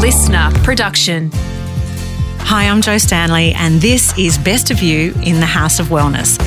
listener 0.00 0.50
production. 0.64 1.30
Hi, 1.32 2.66
I'm 2.66 2.80
Jo 2.80 2.96
Stanley, 2.96 3.52
and 3.52 3.82
this 3.82 4.16
is 4.18 4.38
Best 4.38 4.70
of 4.70 4.80
You 4.80 5.12
in 5.22 5.40
the 5.40 5.46
House 5.46 5.78
of 5.78 5.88
Wellness. 5.88 6.38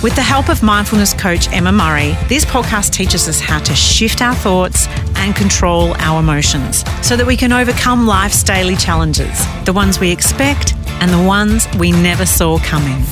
With 0.00 0.14
the 0.14 0.22
help 0.22 0.48
of 0.50 0.62
mindfulness 0.62 1.12
coach 1.14 1.48
Emma 1.50 1.72
Murray, 1.72 2.16
this 2.28 2.44
podcast 2.44 2.92
teaches 2.92 3.28
us 3.28 3.40
how 3.40 3.58
to 3.58 3.74
shift 3.74 4.22
our 4.22 4.36
thoughts 4.36 4.86
and 5.16 5.34
control 5.34 5.94
our 5.98 6.20
emotions 6.20 6.84
so 7.02 7.16
that 7.16 7.26
we 7.26 7.36
can 7.36 7.52
overcome 7.52 8.06
life's 8.06 8.44
daily 8.44 8.76
challenges, 8.76 9.44
the 9.64 9.72
ones 9.72 9.98
we 9.98 10.12
expect 10.12 10.74
and 11.00 11.10
the 11.10 11.26
ones 11.26 11.66
we 11.76 11.90
never 11.90 12.24
saw 12.24 12.60
coming. 12.60 13.02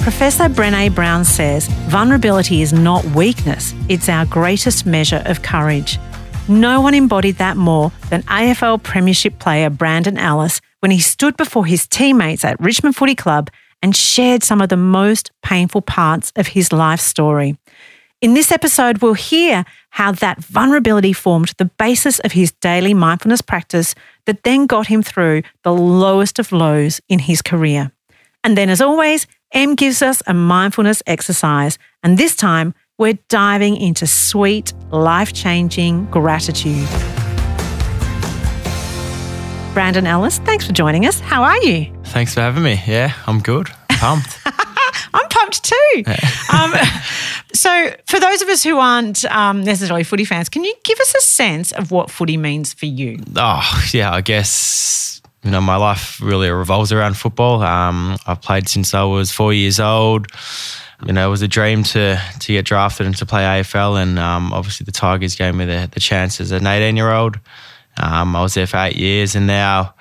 Professor 0.00 0.44
Brene 0.44 0.94
Brown 0.94 1.26
says 1.26 1.68
vulnerability 1.88 2.62
is 2.62 2.72
not 2.72 3.04
weakness, 3.14 3.74
it's 3.90 4.08
our 4.08 4.24
greatest 4.24 4.86
measure 4.86 5.22
of 5.26 5.42
courage. 5.42 5.98
No 6.48 6.80
one 6.80 6.94
embodied 6.94 7.36
that 7.36 7.58
more 7.58 7.92
than 8.08 8.22
AFL 8.22 8.82
Premiership 8.82 9.38
player 9.38 9.68
Brandon 9.68 10.16
Ellis 10.16 10.62
when 10.78 10.90
he 10.90 11.00
stood 11.00 11.36
before 11.36 11.66
his 11.66 11.86
teammates 11.86 12.46
at 12.46 12.58
Richmond 12.58 12.96
Footy 12.96 13.14
Club 13.14 13.50
and 13.82 13.94
shared 13.94 14.42
some 14.42 14.62
of 14.62 14.70
the 14.70 14.76
most 14.78 15.32
painful 15.42 15.82
parts 15.82 16.32
of 16.34 16.48
his 16.48 16.72
life 16.72 17.00
story. 17.00 17.58
In 18.22 18.32
this 18.32 18.50
episode, 18.50 18.98
we'll 19.02 19.12
hear 19.12 19.66
how 19.90 20.12
that 20.12 20.42
vulnerability 20.42 21.12
formed 21.12 21.52
the 21.58 21.66
basis 21.66 22.20
of 22.20 22.32
his 22.32 22.52
daily 22.52 22.94
mindfulness 22.94 23.42
practice 23.42 23.94
that 24.24 24.44
then 24.44 24.66
got 24.66 24.86
him 24.86 25.02
through 25.02 25.42
the 25.62 25.74
lowest 25.74 26.38
of 26.38 26.52
lows 26.52 27.02
in 27.10 27.18
his 27.18 27.42
career. 27.42 27.92
And 28.42 28.56
then, 28.56 28.70
as 28.70 28.80
always, 28.80 29.26
Em 29.52 29.74
gives 29.74 30.00
us 30.00 30.22
a 30.28 30.34
mindfulness 30.34 31.02
exercise, 31.08 31.76
and 32.04 32.16
this 32.16 32.36
time 32.36 32.72
we're 32.98 33.18
diving 33.28 33.76
into 33.76 34.06
sweet, 34.06 34.72
life 34.92 35.32
changing 35.32 36.06
gratitude. 36.06 36.88
Brandon 39.74 40.06
Ellis, 40.06 40.38
thanks 40.38 40.64
for 40.64 40.72
joining 40.72 41.04
us. 41.04 41.18
How 41.18 41.42
are 41.42 41.56
you? 41.58 41.92
Thanks 42.04 42.34
for 42.34 42.40
having 42.42 42.62
me. 42.62 42.80
Yeah, 42.86 43.12
I'm 43.26 43.40
good. 43.40 43.68
Pumped. 43.88 44.38
I'm 45.14 45.28
pumped 45.28 45.64
too. 45.64 46.04
um, 46.52 46.72
so, 47.52 47.92
for 48.06 48.20
those 48.20 48.42
of 48.42 48.48
us 48.48 48.62
who 48.62 48.78
aren't 48.78 49.24
um, 49.24 49.64
necessarily 49.64 50.04
footy 50.04 50.24
fans, 50.24 50.48
can 50.48 50.62
you 50.62 50.74
give 50.84 51.00
us 51.00 51.12
a 51.16 51.20
sense 51.22 51.72
of 51.72 51.90
what 51.90 52.08
footy 52.08 52.36
means 52.36 52.72
for 52.72 52.86
you? 52.86 53.18
oh, 53.34 53.84
yeah, 53.92 54.12
I 54.12 54.20
guess, 54.20 55.09
you 55.42 55.50
know, 55.50 55.60
my 55.60 55.76
life 55.76 56.20
really 56.20 56.50
revolves 56.50 56.92
around 56.92 57.16
football. 57.16 57.62
Um, 57.62 58.16
I've 58.26 58.42
played 58.42 58.68
since 58.68 58.92
I 58.94 59.04
was 59.04 59.32
four 59.32 59.52
years 59.52 59.80
old. 59.80 60.26
You 61.06 61.14
know, 61.14 61.26
it 61.26 61.30
was 61.30 61.40
a 61.40 61.48
dream 61.48 61.82
to 61.84 62.20
to 62.40 62.52
get 62.52 62.66
drafted 62.66 63.06
and 63.06 63.16
to 63.16 63.26
play 63.26 63.42
AFL, 63.42 64.02
and 64.02 64.18
um, 64.18 64.52
obviously 64.52 64.84
the 64.84 64.92
Tigers 64.92 65.34
gave 65.34 65.54
me 65.54 65.64
the, 65.64 65.88
the 65.90 66.00
chance 66.00 66.40
as 66.40 66.50
an 66.50 66.66
18 66.66 66.96
year 66.96 67.10
old. 67.10 67.40
Um, 67.96 68.36
I 68.36 68.42
was 68.42 68.54
there 68.54 68.66
for 68.66 68.76
eight 68.76 68.96
years, 68.96 69.34
and 69.34 69.46
now, 69.46 69.94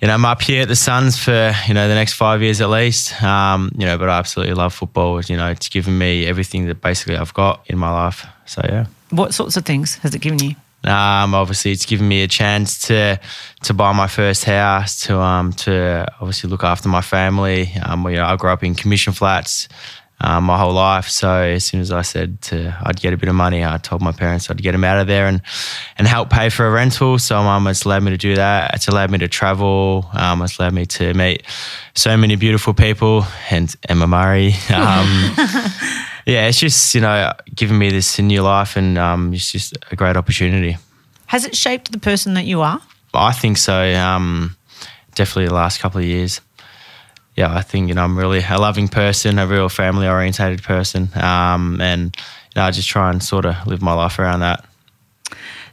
you 0.00 0.08
know, 0.08 0.14
I'm 0.14 0.24
up 0.24 0.40
here 0.40 0.62
at 0.62 0.68
the 0.68 0.76
Suns 0.76 1.18
for 1.18 1.52
you 1.68 1.74
know 1.74 1.88
the 1.88 1.94
next 1.94 2.14
five 2.14 2.40
years 2.40 2.62
at 2.62 2.70
least. 2.70 3.22
Um, 3.22 3.70
you 3.76 3.84
know, 3.84 3.98
but 3.98 4.08
I 4.08 4.18
absolutely 4.18 4.54
love 4.54 4.72
football. 4.72 5.20
You 5.20 5.36
know, 5.36 5.50
it's 5.50 5.68
given 5.68 5.98
me 5.98 6.26
everything 6.26 6.66
that 6.68 6.80
basically 6.80 7.18
I've 7.18 7.34
got 7.34 7.62
in 7.66 7.76
my 7.76 7.90
life. 7.90 8.26
So 8.46 8.62
yeah. 8.64 8.86
What 9.10 9.34
sorts 9.34 9.58
of 9.58 9.66
things 9.66 9.96
has 9.96 10.14
it 10.14 10.22
given 10.22 10.38
you? 10.38 10.56
Um, 10.84 11.34
obviously, 11.34 11.72
it's 11.72 11.86
given 11.86 12.06
me 12.06 12.22
a 12.22 12.28
chance 12.28 12.86
to 12.88 13.18
to 13.62 13.74
buy 13.74 13.92
my 13.92 14.06
first 14.06 14.44
house, 14.44 15.06
to 15.06 15.18
um, 15.18 15.52
to 15.52 16.06
obviously 16.20 16.50
look 16.50 16.64
after 16.64 16.88
my 16.88 17.00
family. 17.00 17.72
Um, 17.82 18.06
I 18.06 18.36
grew 18.36 18.50
up 18.50 18.62
in 18.62 18.74
commission 18.74 19.12
flats 19.12 19.68
um, 20.20 20.44
my 20.44 20.58
whole 20.58 20.72
life, 20.72 21.08
so 21.08 21.30
as 21.30 21.64
soon 21.64 21.80
as 21.80 21.90
I 21.90 22.02
said 22.02 22.40
to, 22.42 22.76
I'd 22.82 23.00
get 23.00 23.12
a 23.12 23.16
bit 23.16 23.28
of 23.28 23.34
money, 23.34 23.64
I 23.64 23.78
told 23.78 24.00
my 24.00 24.12
parents 24.12 24.48
I'd 24.48 24.62
get 24.62 24.72
them 24.72 24.84
out 24.84 24.98
of 24.98 25.06
there 25.06 25.26
and 25.26 25.42
and 25.98 26.06
help 26.06 26.30
pay 26.30 26.50
for 26.50 26.66
a 26.66 26.70
rental. 26.70 27.18
So 27.18 27.38
um, 27.38 27.66
it's 27.66 27.84
allowed 27.84 28.02
me 28.04 28.10
to 28.12 28.16
do 28.16 28.36
that. 28.36 28.74
It's 28.74 28.88
allowed 28.88 29.10
me 29.10 29.18
to 29.18 29.28
travel. 29.28 30.08
Um, 30.12 30.42
it's 30.42 30.58
allowed 30.58 30.74
me 30.74 30.86
to 30.86 31.14
meet 31.14 31.42
so 31.94 32.16
many 32.16 32.36
beautiful 32.36 32.74
people, 32.74 33.26
and 33.50 33.74
Emma 33.88 34.06
Murray. 34.06 34.54
Um, 34.74 35.34
yeah, 36.26 36.46
it's 36.48 36.58
just 36.58 36.94
you 36.94 37.00
know 37.00 37.32
giving 37.54 37.78
me 37.78 37.90
this 37.90 38.18
new 38.18 38.42
life, 38.42 38.76
and 38.76 38.98
um, 38.98 39.32
it's 39.34 39.52
just 39.52 39.76
a 39.90 39.96
great 39.96 40.16
opportunity. 40.16 40.76
Has 41.26 41.44
it 41.44 41.56
shaped 41.56 41.92
the 41.92 41.98
person 41.98 42.34
that 42.34 42.44
you 42.44 42.60
are? 42.60 42.80
I 43.12 43.32
think 43.32 43.58
so. 43.58 43.94
Um, 43.94 44.56
definitely 45.14 45.48
the 45.48 45.54
last 45.54 45.80
couple 45.80 46.00
of 46.00 46.06
years. 46.06 46.40
Yeah, 47.36 47.54
I 47.54 47.62
think 47.62 47.88
you 47.88 47.94
know 47.94 48.04
I'm 48.04 48.18
really 48.18 48.42
a 48.48 48.58
loving 48.58 48.88
person, 48.88 49.38
a 49.38 49.46
real 49.46 49.68
family 49.68 50.06
orientated 50.06 50.62
person, 50.62 51.08
um, 51.16 51.80
and 51.80 52.16
you 52.16 52.60
know, 52.60 52.62
I 52.62 52.70
just 52.70 52.88
try 52.88 53.10
and 53.10 53.22
sort 53.22 53.44
of 53.44 53.66
live 53.66 53.82
my 53.82 53.92
life 53.92 54.18
around 54.18 54.40
that. 54.40 54.64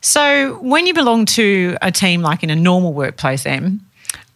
So, 0.04 0.58
when 0.62 0.88
you 0.88 0.96
belong 0.96 1.26
to 1.28 1.78
a 1.82 1.92
team 1.92 2.24
like 2.24 2.42
in 2.42 2.50
a 2.50 2.56
normal 2.56 2.92
workplace, 2.94 3.46
Em, 3.46 3.86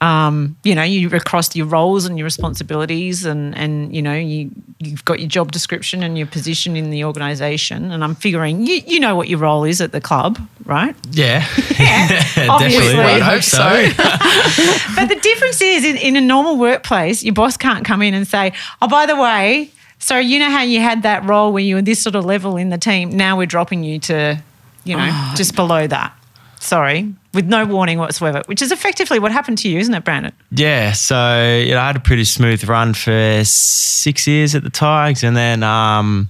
um, 0.06 0.56
you 0.64 0.76
know, 0.76 0.84
you 0.84 1.10
across 1.16 1.56
your 1.56 1.66
roles 1.66 2.06
and 2.06 2.16
your 2.16 2.26
responsibilities, 2.26 3.26
and 3.26 3.58
and 3.58 3.94
you 3.96 4.04
know, 4.04 4.14
you 4.14 4.52
you've 4.78 5.04
got 5.04 5.20
your 5.20 5.28
job 5.28 5.52
description 5.52 6.04
and 6.04 6.16
your 6.16 6.28
position 6.28 6.76
in 6.76 6.92
the 6.92 7.04
organisation. 7.04 7.92
And 7.92 8.04
I'm 8.04 8.14
figuring 8.14 8.68
you 8.68 8.82
you 8.86 9.00
know 9.00 9.16
what 9.16 9.30
your 9.30 9.40
role 9.40 9.64
is 9.64 9.82
at 9.82 9.94
the 9.94 10.00
club, 10.00 10.38
right? 10.64 10.96
Yeah, 11.10 11.44
obviously. 11.58 12.94
definitely. 12.94 13.04
I 13.04 13.20
hope 13.20 13.42
so. 13.42 13.66
But 14.96 15.10
the 15.14 15.20
difference 15.20 15.60
is, 15.62 15.84
in, 15.84 15.98
in 15.98 16.16
a 16.16 16.22
normal 16.22 16.58
workplace, 16.58 17.24
your 17.24 17.34
boss 17.34 17.58
can't 17.58 17.84
come 17.84 18.04
in 18.04 18.14
and 18.14 18.28
say, 18.28 18.54
"Oh, 18.84 18.88
by 18.88 19.08
the 19.08 19.16
way." 19.16 19.72
So 19.98 20.20
you 20.20 20.38
know 20.38 20.52
how 20.52 20.62
you 20.62 20.82
had 20.82 21.02
that 21.02 21.24
role 21.26 21.52
where 21.52 21.64
you 21.64 21.76
were 21.76 21.82
this 21.82 22.00
sort 22.00 22.16
of 22.16 22.26
level 22.26 22.58
in 22.58 22.70
the 22.70 22.78
team. 22.78 23.10
Now 23.10 23.38
we're 23.38 23.48
dropping 23.48 23.84
you 23.84 23.98
to, 24.02 24.40
you 24.84 24.96
know, 24.96 25.32
just 25.36 25.56
below 25.56 25.88
that. 25.88 26.16
Sorry, 26.60 27.12
with 27.36 27.46
no 27.46 27.66
warning 27.66 28.00
whatsoever, 28.00 28.42
which 28.48 28.62
is 28.62 28.72
effectively 28.72 29.20
what 29.20 29.32
happened 29.32 29.58
to 29.60 29.70
you, 29.70 29.78
isn't 29.78 29.94
it, 29.94 30.04
Brandon? 30.04 30.32
Yeah, 30.52 30.94
so 30.94 31.60
you 31.60 31.74
know, 31.74 31.82
I 31.82 31.88
had 31.88 31.98
a 31.98 32.00
pretty 32.00 32.24
smooth 32.24 32.64
run 32.64 32.94
for 32.94 33.42
six 33.44 34.26
years 34.26 34.56
at 34.56 34.64
the 34.64 34.70
Tigers, 34.70 35.24
and 35.24 35.38
then 35.38 35.62
um, 35.62 36.30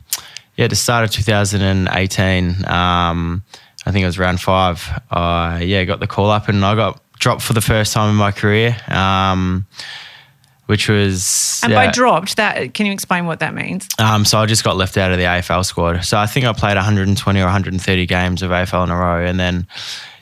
yeah, 0.57 0.67
the 0.67 0.75
start 0.75 1.03
of 1.05 1.11
2018, 1.11 2.65
um, 2.67 3.43
I 3.85 3.91
think 3.91 4.03
it 4.03 4.05
was 4.05 4.19
round 4.19 4.41
five. 4.41 4.89
I 5.11 5.61
yeah 5.61 5.85
got 5.85 5.99
the 5.99 6.07
call 6.07 6.29
up, 6.29 6.49
and 6.49 6.65
I 6.65 6.75
got 6.75 7.01
dropped 7.19 7.43
for 7.43 7.53
the 7.53 7.61
first 7.61 7.93
time 7.93 8.09
in 8.09 8.15
my 8.15 8.31
career, 8.31 8.75
um, 8.89 9.65
which 10.65 10.89
was 10.89 11.61
And 11.63 11.71
yeah. 11.71 11.85
by 11.85 11.91
dropped, 11.91 12.37
that 12.37 12.73
can 12.73 12.87
you 12.87 12.91
explain 12.91 13.27
what 13.27 13.39
that 13.39 13.53
means? 13.53 13.87
Um, 13.99 14.25
so 14.25 14.39
I 14.39 14.47
just 14.47 14.63
got 14.63 14.75
left 14.75 14.97
out 14.97 15.11
of 15.11 15.19
the 15.19 15.25
AFL 15.25 15.63
squad. 15.65 16.03
So 16.03 16.17
I 16.17 16.25
think 16.25 16.45
I 16.45 16.53
played 16.53 16.75
120 16.75 17.39
or 17.39 17.43
130 17.43 18.05
games 18.07 18.41
of 18.41 18.49
AFL 18.49 18.85
in 18.85 18.89
a 18.89 18.97
row, 18.97 19.23
and 19.23 19.39
then 19.39 19.67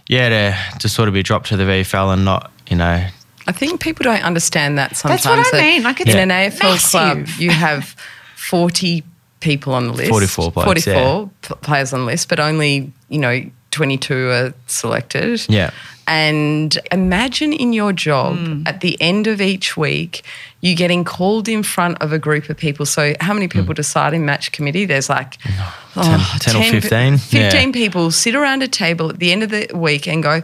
yeah, 0.08 0.30
to 0.30 0.80
to 0.80 0.90
sort 0.90 1.08
of 1.08 1.14
be 1.14 1.24
dropped 1.24 1.48
to 1.48 1.58
the 1.58 1.64
VFL 1.64 2.14
and 2.14 2.26
not 2.26 2.52
you 2.70 2.78
know 2.78 3.08
I 3.48 3.52
think 3.52 3.82
people 3.82 4.04
don't 4.04 4.24
understand 4.24 4.78
that 4.78 4.96
sometimes. 4.96 5.24
That's 5.24 5.52
what 5.52 5.56
I 5.56 5.58
that 5.58 5.64
mean, 5.64 5.84
like, 5.84 6.00
it's 6.00 6.12
in 6.12 6.32
an 6.32 6.52
AFL 6.52 6.90
club, 6.90 7.28
you 7.38 7.50
have 7.50 7.96
40 8.38 9.04
people 9.42 9.74
on 9.74 9.88
the 9.88 9.94
list. 9.94 10.10
44 10.10 10.52
blokes, 10.52 10.86
44 10.86 10.94
yeah. 10.94 11.56
players 11.62 11.94
on 11.94 12.02
the 12.02 12.06
list, 12.06 12.30
but 12.30 12.40
only, 12.40 12.92
you 13.10 13.20
know, 13.20 13.44
22 13.74 14.30
are 14.30 14.54
selected. 14.68 15.46
Yeah. 15.50 15.72
And 16.06 16.78
imagine 16.92 17.54
in 17.54 17.72
your 17.72 17.94
job 17.94 18.38
Hmm. 18.38 18.64
at 18.66 18.82
the 18.82 18.98
end 19.02 19.26
of 19.26 19.40
each 19.40 19.78
week, 19.78 20.24
you 20.60 20.76
getting 20.76 21.06
called 21.06 21.48
in 21.48 21.64
front 21.64 22.02
of 22.02 22.12
a 22.12 22.20
group 22.20 22.50
of 22.50 22.58
people. 22.58 22.86
So, 22.86 23.14
how 23.22 23.34
many 23.34 23.48
people 23.48 23.74
decide 23.74 24.14
in 24.14 24.26
match 24.26 24.52
committee? 24.52 24.86
There's 24.86 25.10
like 25.10 25.38
oh, 25.96 26.38
10 26.42 26.56
or 26.56 26.64
10 26.64 26.82
15, 26.82 27.18
15 27.18 27.40
yeah. 27.42 27.72
people 27.72 28.12
sit 28.12 28.36
around 28.36 28.64
a 28.64 28.68
table 28.68 29.10
at 29.10 29.20
the 29.20 29.32
end 29.32 29.44
of 29.44 29.50
the 29.50 29.70
week 29.74 30.06
and 30.08 30.22
go, 30.22 30.42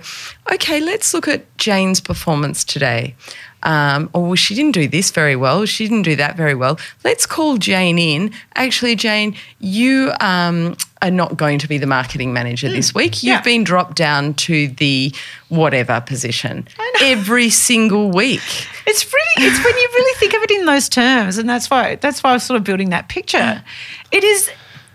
okay, 0.51 0.79
let's 0.79 1.13
look 1.13 1.27
at 1.27 1.41
Jane's 1.57 1.99
performance 1.99 2.63
today. 2.63 3.15
Um, 3.63 4.09
or 4.13 4.23
well, 4.23 4.35
she 4.35 4.55
didn't 4.55 4.71
do 4.71 4.87
this 4.87 5.11
very 5.11 5.35
well. 5.35 5.65
She 5.65 5.85
didn't 5.87 6.03
do 6.03 6.15
that 6.15 6.37
very 6.37 6.55
well. 6.55 6.79
Let's 7.03 7.25
call 7.25 7.57
Jane 7.57 7.99
in. 7.99 8.31
Actually, 8.55 8.95
Jane, 8.95 9.35
you 9.59 10.13
um, 10.21 10.77
are 11.01 11.11
not 11.11 11.37
going 11.37 11.59
to 11.59 11.67
be 11.67 11.77
the 11.77 11.87
marketing 11.87 12.33
manager 12.33 12.69
this 12.69 12.93
week. 12.93 13.23
You've 13.23 13.35
yeah. 13.35 13.41
been 13.41 13.63
dropped 13.63 13.95
down 13.95 14.33
to 14.35 14.67
the 14.67 15.13
whatever 15.49 16.01
position 16.01 16.67
every 17.01 17.49
single 17.49 18.11
week. 18.11 18.41
It's 18.87 19.05
really, 19.05 19.49
it's 19.49 19.63
when 19.63 19.75
you 19.75 19.89
really 19.93 20.19
think 20.19 20.33
of 20.33 20.43
it 20.43 20.51
in 20.51 20.65
those 20.65 20.89
terms, 20.89 21.37
and 21.37 21.49
that's 21.49 21.69
why 21.69 21.95
that's 21.95 22.23
why 22.23 22.31
I 22.31 22.33
was 22.33 22.43
sort 22.43 22.57
of 22.57 22.63
building 22.63 22.89
that 22.89 23.09
picture. 23.09 23.63
It 24.11 24.23
is 24.23 24.49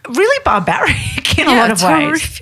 really 0.08 0.42
barbaric 0.44 1.38
in 1.38 1.48
a 1.48 1.54
lot 1.54 1.70
of 1.70 1.82
it's 1.82 1.84
ways. 1.84 2.40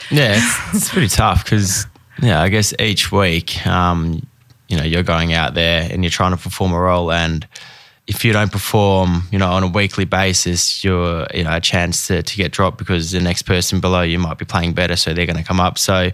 yeah, 0.10 0.34
it's, 0.36 0.74
it's 0.74 0.90
pretty 0.90 1.08
tough 1.08 1.44
because 1.44 1.86
yeah, 2.22 2.42
I 2.42 2.48
guess 2.48 2.72
each 2.78 3.12
week, 3.12 3.66
um, 3.66 4.26
you 4.68 4.76
know, 4.76 4.82
you're 4.82 5.02
going 5.02 5.32
out 5.32 5.54
there 5.54 5.88
and 5.90 6.02
you're 6.02 6.10
trying 6.10 6.32
to 6.32 6.36
perform 6.36 6.72
a 6.72 6.78
role, 6.78 7.12
and 7.12 7.46
if 8.06 8.24
you 8.24 8.32
don't 8.32 8.52
perform, 8.52 9.22
you 9.30 9.38
know, 9.38 9.50
on 9.50 9.62
a 9.62 9.68
weekly 9.68 10.04
basis, 10.04 10.84
you're 10.84 11.26
you 11.34 11.44
know 11.44 11.56
a 11.56 11.60
chance 11.60 12.06
to 12.08 12.22
to 12.22 12.36
get 12.36 12.52
dropped 12.52 12.78
because 12.78 13.12
the 13.12 13.20
next 13.20 13.42
person 13.42 13.80
below 13.80 14.02
you 14.02 14.18
might 14.18 14.38
be 14.38 14.44
playing 14.44 14.72
better, 14.74 14.96
so 14.96 15.14
they're 15.14 15.26
going 15.26 15.38
to 15.38 15.44
come 15.44 15.60
up. 15.60 15.78
So. 15.78 16.10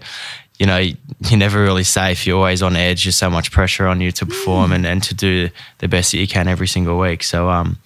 You 0.59 0.67
know, 0.67 0.77
you're 0.77 1.39
never 1.39 1.59
really 1.59 1.83
safe. 1.83 2.27
You're 2.27 2.37
always 2.37 2.61
on 2.61 2.75
edge. 2.75 3.05
There's 3.05 3.15
so 3.15 3.31
much 3.31 3.51
pressure 3.51 3.87
on 3.87 3.99
you 3.99 4.11
to 4.11 4.27
perform 4.27 4.73
and, 4.73 4.85
and 4.85 5.01
to 5.01 5.15
do 5.15 5.49
the 5.79 5.87
best 5.87 6.11
that 6.11 6.19
you 6.19 6.27
can 6.27 6.47
every 6.47 6.67
single 6.67 6.99
week. 6.99 7.23
So, 7.23 7.49
um, 7.49 7.79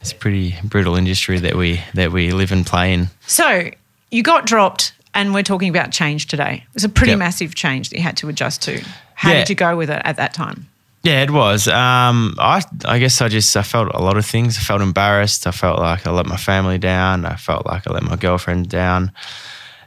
it's 0.00 0.12
a 0.12 0.16
pretty 0.16 0.56
brutal 0.64 0.96
industry 0.96 1.38
that 1.38 1.54
we 1.54 1.80
that 1.94 2.10
we 2.10 2.32
live 2.32 2.52
and 2.52 2.66
play 2.66 2.94
in. 2.94 3.10
So 3.26 3.70
you 4.10 4.22
got 4.22 4.46
dropped, 4.46 4.92
and 5.14 5.34
we're 5.34 5.42
talking 5.42 5.68
about 5.68 5.90
change 5.92 6.26
today. 6.26 6.62
It 6.68 6.74
was 6.74 6.84
a 6.84 6.88
pretty 6.88 7.12
Yep. 7.12 7.18
massive 7.18 7.54
change 7.54 7.90
that 7.90 7.96
you 7.96 8.02
had 8.02 8.16
to 8.18 8.28
adjust 8.28 8.62
to. 8.62 8.82
How 9.14 9.30
Yeah. 9.30 9.38
did 9.40 9.48
you 9.50 9.54
go 9.56 9.76
with 9.76 9.90
it 9.90 10.00
at 10.04 10.16
that 10.16 10.32
time? 10.34 10.66
Yeah, 11.02 11.22
it 11.22 11.30
was. 11.30 11.66
Um, 11.66 12.34
I 12.38 12.62
I 12.84 12.98
guess 12.98 13.20
I 13.22 13.28
just 13.28 13.56
I 13.56 13.62
felt 13.62 13.88
a 13.94 14.02
lot 14.02 14.16
of 14.18 14.26
things. 14.26 14.58
I 14.58 14.60
felt 14.60 14.82
embarrassed. 14.82 15.46
I 15.46 15.50
felt 15.50 15.78
like 15.78 16.06
I 16.06 16.10
let 16.10 16.26
my 16.26 16.36
family 16.36 16.76
down. 16.78 17.24
I 17.24 17.36
felt 17.36 17.64
like 17.66 17.86
I 17.86 17.92
let 17.92 18.02
my 18.02 18.16
girlfriend 18.16 18.68
down. 18.68 19.10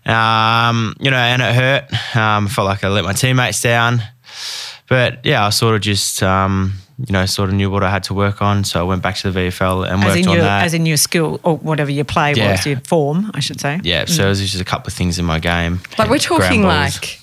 Um, 0.05 0.95
you 0.99 1.09
know, 1.11 1.17
and 1.17 1.41
it 1.41 1.55
hurt. 1.55 2.15
Um, 2.15 2.47
I 2.47 2.49
felt 2.49 2.65
like 2.67 2.83
I 2.83 2.87
let 2.89 3.03
my 3.05 3.13
teammates 3.13 3.61
down. 3.61 4.01
But 4.89 5.19
yeah, 5.23 5.45
I 5.45 5.49
sort 5.51 5.75
of 5.75 5.81
just 5.81 6.21
um, 6.23 6.73
you 7.05 7.11
know 7.13 7.25
sort 7.25 7.49
of 7.49 7.55
knew 7.55 7.69
what 7.69 7.83
I 7.83 7.89
had 7.89 8.03
to 8.05 8.13
work 8.13 8.41
on. 8.41 8.63
So 8.63 8.79
I 8.79 8.83
went 8.83 9.01
back 9.01 9.15
to 9.17 9.31
the 9.31 9.39
VFL 9.39 9.83
and 9.89 10.01
As 10.01 10.05
worked 10.07 10.19
in 10.19 10.27
on 10.27 10.33
your 10.35 10.43
that. 10.43 10.63
as 10.65 10.73
in 10.73 10.85
your 10.85 10.97
skill 10.97 11.39
or 11.43 11.57
whatever 11.57 11.91
your 11.91 12.05
play 12.05 12.33
Yeah. 12.33 12.51
was, 12.51 12.65
your 12.65 12.79
form, 12.81 13.29
I 13.33 13.39
should 13.39 13.59
say. 13.59 13.79
yeah, 13.83 14.05
so 14.05 14.25
it 14.25 14.29
was 14.29 14.39
just 14.39 14.61
a 14.61 14.65
couple 14.65 14.87
of 14.87 14.93
things 14.93 15.19
in 15.19 15.25
my 15.25 15.39
game. 15.39 15.81
Like 15.97 16.09
we're 16.09 16.17
talking 16.19 16.63
like 16.63 17.19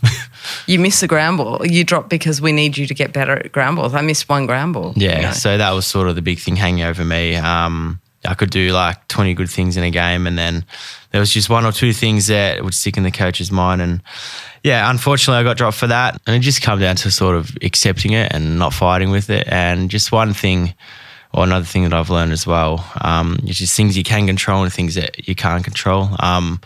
you 0.66 0.78
miss 0.78 1.02
a 1.02 1.06
ground 1.06 1.38
ball. 1.38 1.64
You 1.66 1.84
drop 1.84 2.08
because 2.10 2.40
we 2.40 2.52
need 2.52 2.76
you 2.76 2.86
to 2.86 2.94
get 2.94 3.12
better 3.12 3.32
at 3.32 3.52
ground 3.52 3.76
balls. 3.76 3.94
I 3.94 4.00
missed 4.02 4.28
one 4.28 4.46
ground 4.46 4.74
ball. 4.74 4.92
Yeah, 4.96 5.16
you 5.16 5.22
know. 5.22 5.32
so 5.32 5.56
that 5.58 5.70
was 5.70 5.86
sort 5.86 6.08
of 6.08 6.14
the 6.14 6.22
big 6.22 6.38
thing 6.38 6.56
hanging 6.56 6.84
over 6.84 7.04
me. 7.04 7.36
Um, 7.36 8.00
I 8.26 8.34
could 8.34 8.50
do 8.50 8.72
like 8.72 9.08
20 9.08 9.32
good 9.32 9.48
things 9.48 9.78
in 9.78 9.82
a 9.84 9.90
game, 9.90 10.26
and 10.26 10.36
then 10.36 10.66
there 11.10 11.20
was 11.20 11.32
just 11.32 11.48
one 11.48 11.64
or 11.64 11.72
two 11.72 11.94
things 11.94 12.26
that 12.26 12.62
would 12.62 12.74
stick 12.74 12.98
in 12.98 13.02
the 13.02 13.10
coach's 13.10 13.50
mind. 13.50 13.80
And 13.80 14.02
yeah, 14.62 14.90
unfortunately, 14.90 15.40
I 15.40 15.42
got 15.42 15.56
dropped 15.56 15.76
for 15.76 15.86
that. 15.86 16.20
And 16.26 16.36
it 16.36 16.40
just 16.40 16.62
come 16.62 16.80
down 16.80 16.96
to 16.96 17.10
sort 17.10 17.36
of 17.36 17.56
accepting 17.62 18.12
it 18.12 18.32
and 18.32 18.58
not 18.58 18.72
fighting 18.72 19.10
with 19.10 19.30
it. 19.30 19.46
And 19.48 19.90
just 19.90 20.12
one 20.12 20.34
thing, 20.34 20.74
or 21.32 21.44
another 21.44 21.64
thing 21.64 21.84
that 21.84 21.92
I've 21.92 22.10
learned 22.10 22.32
as 22.32 22.46
well, 22.46 22.90
um, 23.00 23.38
is 23.46 23.58
just 23.58 23.76
things 23.76 23.96
you 23.96 24.04
can 24.04 24.26
control 24.26 24.62
and 24.62 24.72
things 24.72 24.94
that 24.96 25.28
you 25.28 25.34
can't 25.34 25.64
control. 25.64 26.10
Um, 26.18 26.60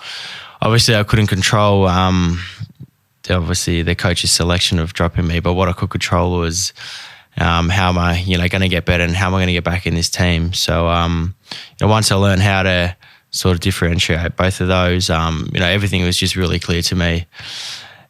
obviously, 0.61 0.95
I 0.97 1.03
couldn't 1.05 1.29
control. 1.29 1.87
Um, 1.87 2.41
obviously 3.31 3.83
the 3.83 3.95
coach's 3.95 4.31
selection 4.31 4.79
of 4.79 4.93
dropping 4.93 5.27
me, 5.27 5.41
but 5.41 5.55
what 5.55 5.69
I 5.69 5.73
could 5.73 5.91
control 5.91 6.39
was 6.39 6.73
um, 7.37 7.69
how 7.69 7.89
am 7.89 7.99
I, 7.99 8.19
you 8.19 8.39
know, 8.39 8.49
going 8.49 8.63
to 8.63 8.69
get 8.69 8.85
better 8.85 9.03
and 9.03 9.15
how 9.15 9.29
am 9.29 9.35
I 9.35 9.39
going 9.39 9.49
to 9.49 9.55
get 9.55 9.65
back 9.65 9.87
in 9.87 9.95
this 9.95 10.11
team. 10.11 10.53
So, 10.53 10.89
um, 10.89 11.35
you 11.51 11.87
know, 11.87 11.91
once 11.91 12.13
I 12.13 12.17
learned 12.17 12.43
how 12.43 12.63
to 12.63 12.97
sort 13.31 13.55
of 13.55 13.61
differentiate 13.61 14.37
both 14.37 14.61
of 14.61 14.69
those, 14.69 15.11
um, 15.11 15.49
you 15.53 15.61
know, 15.61 15.67
everything 15.67 16.03
was 16.05 16.17
just 16.17 16.37
really 16.37 16.59
clear 16.59 16.83
to 16.83 16.95
me. 16.95 17.27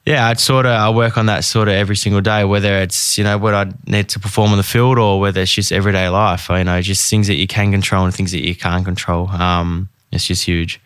Yeah, 0.07 0.27
I'd 0.29 0.39
sort 0.39 0.67
of 0.67 0.73
I 0.73 0.91
work 0.91 1.17
on 1.17 1.27
that 1.27 1.45
sort 1.45 1.69
of 1.69 1.75
every 1.75 1.97
single 1.97 2.21
day, 2.21 2.45
whether 2.45 2.77
it's 2.77 3.17
you 3.17 3.25
know 3.25 3.39
what 3.39 3.55
I 3.55 3.73
need 3.87 4.09
to 4.11 4.21
perform 4.21 4.51
on 4.51 4.59
the 4.59 4.63
field 4.63 4.99
or 4.99 5.19
whether 5.19 5.41
it's 5.41 5.53
just 5.53 5.73
everyday 5.73 6.09
life. 6.09 6.49
You 6.51 6.65
know, 6.65 6.81
just 6.83 7.09
things 7.09 7.27
that 7.29 7.37
you 7.37 7.47
can 7.47 7.71
control 7.73 8.05
and 8.05 8.15
things 8.15 8.33
that 8.33 8.45
you 8.45 8.55
can't 8.55 8.85
control. 8.85 9.29
Um, 9.31 9.89
it's 10.13 10.27
just 10.27 10.45
huge. 10.45 10.81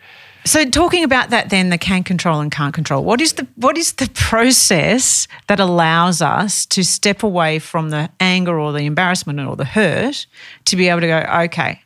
So 0.45 0.65
talking 0.69 1.03
about 1.03 1.31
that 1.31 1.49
then 1.49 1.69
the 1.69 1.77
can 1.77 2.03
control 2.03 2.39
and 2.39 2.49
can't 2.49 2.73
control. 2.73 3.03
What 3.03 3.19
is 3.19 3.33
the 3.33 3.45
what 3.55 3.77
is 3.77 3.93
the 3.93 4.09
process 4.13 5.27
that 5.47 5.59
allows 5.59 6.21
us 6.21 6.65
to 6.67 6.83
step 6.83 7.21
away 7.21 7.59
from 7.59 7.89
the 7.89 8.09
anger 8.21 8.57
or 8.57 8.71
the 8.71 8.85
embarrassment 8.85 9.39
or 9.39 9.55
the 9.57 9.65
hurt 9.65 10.25
to 10.65 10.75
be 10.77 10.87
able 10.87 11.01
to 11.01 11.07
go, 11.07 11.17
okay, 11.43 11.81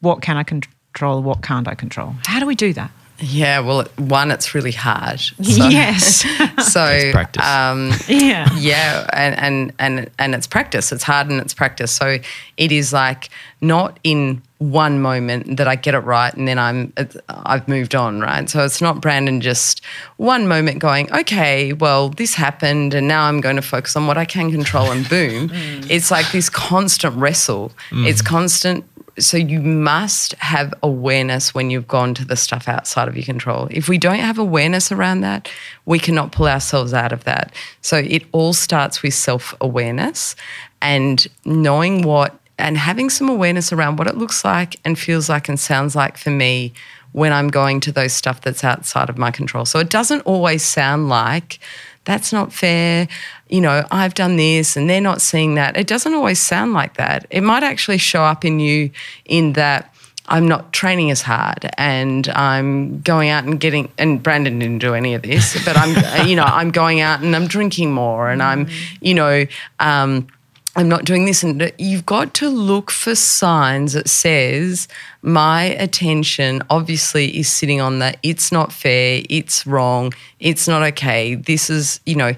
what 0.00 0.22
can 0.22 0.36
I 0.36 0.44
control, 0.44 1.22
what 1.22 1.42
can't 1.42 1.66
I 1.66 1.74
control? 1.74 2.14
How 2.24 2.38
do 2.38 2.46
we 2.46 2.54
do 2.54 2.72
that? 2.74 2.92
Yeah, 3.20 3.60
well, 3.60 3.84
one, 3.96 4.30
it's 4.30 4.54
really 4.54 4.72
hard. 4.72 5.20
So, 5.42 5.68
Yes. 5.68 6.24
So 6.72 6.84
It's 6.86 7.12
practice. 7.12 7.44
Um, 7.44 7.92
Yeah. 8.08 8.48
yeah, 8.56 9.06
and, 9.12 9.34
and 9.38 9.72
and 9.78 10.10
and 10.18 10.34
it's 10.34 10.46
practice. 10.46 10.92
It's 10.92 11.04
hard 11.04 11.28
and 11.30 11.40
it's 11.40 11.54
practice. 11.54 11.90
So 11.92 12.18
it 12.56 12.72
is 12.72 12.92
like 12.92 13.30
not 13.60 13.98
in 14.04 14.42
one 14.58 15.00
moment 15.00 15.56
that 15.56 15.68
I 15.68 15.76
get 15.76 15.94
it 15.94 16.00
right 16.00 16.34
and 16.34 16.46
then 16.48 16.58
I'm 16.58 16.92
it's- 16.96 17.16
I've 17.28 17.66
moved 17.68 17.94
on, 17.94 18.20
right? 18.20 18.48
So 18.50 18.64
it's 18.64 18.80
not 18.80 19.00
Brandon 19.00 19.40
just 19.40 19.80
one 20.16 20.46
moment 20.48 20.78
going, 20.80 21.10
okay, 21.12 21.72
well 21.72 22.08
this 22.10 22.34
happened 22.34 22.94
and 22.94 23.06
now 23.08 23.24
I'm 23.28 23.40
going 23.40 23.56
to 23.56 23.62
focus 23.62 23.96
on 23.96 24.06
what 24.06 24.16
I 24.18 24.24
can 24.24 24.50
control 24.50 24.90
and 24.90 25.08
boom. 25.08 25.50
It's 25.90 26.10
like 26.10 26.30
this 26.32 26.50
constant 26.50 27.14
wrestle. 27.16 27.72
It's 27.92 28.22
constant 28.22 28.84
so 29.18 29.36
you 29.36 29.60
must 29.60 30.32
have 30.34 30.72
awareness 30.82 31.54
when 31.54 31.70
you've 31.70 31.88
gone 31.88 32.14
to 32.14 32.24
the 32.24 32.36
stuff 32.36 32.68
outside 32.68 33.08
of 33.08 33.16
your 33.16 33.24
control. 33.24 33.68
If 33.70 33.88
we 33.88 33.98
don't 33.98 34.20
have 34.20 34.38
awareness 34.38 34.92
around 34.92 35.20
that, 35.20 35.50
we 35.86 35.98
cannot 35.98 36.32
pull 36.32 36.46
ourselves 36.46 36.94
out 36.94 37.12
of 37.12 37.24
that. 37.24 37.54
So 37.82 37.98
it 37.98 38.24
all 38.32 38.52
starts 38.52 39.02
with 39.02 39.14
self-awareness 39.14 40.36
and 40.80 41.26
knowing 41.44 42.02
what 42.02 42.38
and 42.58 42.76
having 42.76 43.08
some 43.08 43.28
awareness 43.28 43.72
around 43.72 43.98
what 43.98 44.08
it 44.08 44.16
looks 44.16 44.44
like 44.44 44.80
and 44.84 44.98
feels 44.98 45.28
like 45.28 45.48
and 45.48 45.60
sounds 45.60 45.94
like 45.94 46.16
for 46.16 46.30
me 46.30 46.72
when 47.12 47.32
I'm 47.32 47.48
going 47.48 47.80
to 47.80 47.92
those 47.92 48.12
stuff 48.12 48.40
that's 48.40 48.64
outside 48.64 49.08
of 49.08 49.16
my 49.16 49.30
control. 49.30 49.64
So 49.64 49.78
it 49.78 49.90
doesn't 49.90 50.20
always 50.22 50.62
sound 50.62 51.08
like 51.08 51.60
that's 52.08 52.32
not 52.32 52.54
fair. 52.54 53.06
You 53.50 53.60
know, 53.60 53.84
I've 53.90 54.14
done 54.14 54.36
this 54.36 54.78
and 54.78 54.88
they're 54.88 54.98
not 54.98 55.20
seeing 55.20 55.56
that. 55.56 55.76
It 55.76 55.86
doesn't 55.86 56.14
always 56.14 56.40
sound 56.40 56.72
like 56.72 56.96
that. 56.96 57.26
It 57.28 57.42
might 57.42 57.62
actually 57.62 57.98
show 57.98 58.22
up 58.22 58.46
in 58.46 58.60
you 58.60 58.90
in 59.26 59.52
that 59.52 59.94
I'm 60.26 60.48
not 60.48 60.72
training 60.72 61.10
as 61.10 61.20
hard 61.20 61.68
and 61.76 62.26
I'm 62.30 63.02
going 63.02 63.28
out 63.28 63.44
and 63.44 63.60
getting, 63.60 63.92
and 63.98 64.22
Brandon 64.22 64.58
didn't 64.58 64.78
do 64.78 64.94
any 64.94 65.12
of 65.12 65.20
this, 65.20 65.62
but 65.66 65.76
I'm, 65.76 66.26
you 66.26 66.34
know, 66.34 66.44
I'm 66.44 66.70
going 66.70 67.02
out 67.02 67.20
and 67.20 67.36
I'm 67.36 67.46
drinking 67.46 67.92
more 67.92 68.30
and 68.30 68.42
I'm, 68.42 68.68
you 69.02 69.12
know, 69.12 69.44
um, 69.78 70.28
I'm 70.76 70.88
not 70.88 71.04
doing 71.04 71.24
this. 71.24 71.42
And 71.42 71.72
you've 71.78 72.06
got 72.06 72.34
to 72.34 72.48
look 72.48 72.90
for 72.90 73.14
signs 73.14 73.94
that 73.94 74.08
says 74.08 74.86
my 75.22 75.64
attention 75.64 76.62
obviously 76.70 77.36
is 77.36 77.50
sitting 77.50 77.80
on 77.80 77.98
that. 77.98 78.18
It's 78.22 78.52
not 78.52 78.72
fair. 78.72 79.22
It's 79.28 79.66
wrong. 79.66 80.12
It's 80.38 80.68
not 80.68 80.82
okay. 80.82 81.34
This 81.34 81.68
is, 81.70 82.00
you 82.06 82.14
know, 82.14 82.34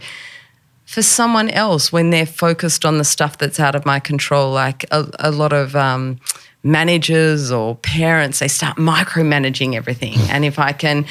for 0.87 1.03
someone 1.03 1.50
else 1.50 1.93
when 1.93 2.11
they're 2.11 2.27
focused 2.27 2.85
on 2.85 2.99
the 2.99 3.05
stuff 3.05 3.38
that's 3.38 3.61
out 3.61 3.75
of 3.75 3.87
my 3.87 4.00
control, 4.00 4.53
like 4.53 4.85
a, 4.91 5.06
a 5.21 5.31
lot 5.31 5.53
of 5.53 5.77
um, 5.77 6.19
managers 6.62 7.53
or 7.53 7.77
parents, 7.77 8.41
they 8.41 8.49
start 8.49 8.77
micromanaging 8.77 9.75
everything. 9.75 10.19
And 10.31 10.44
if 10.44 10.59
I 10.59 10.73
can, 10.73 11.06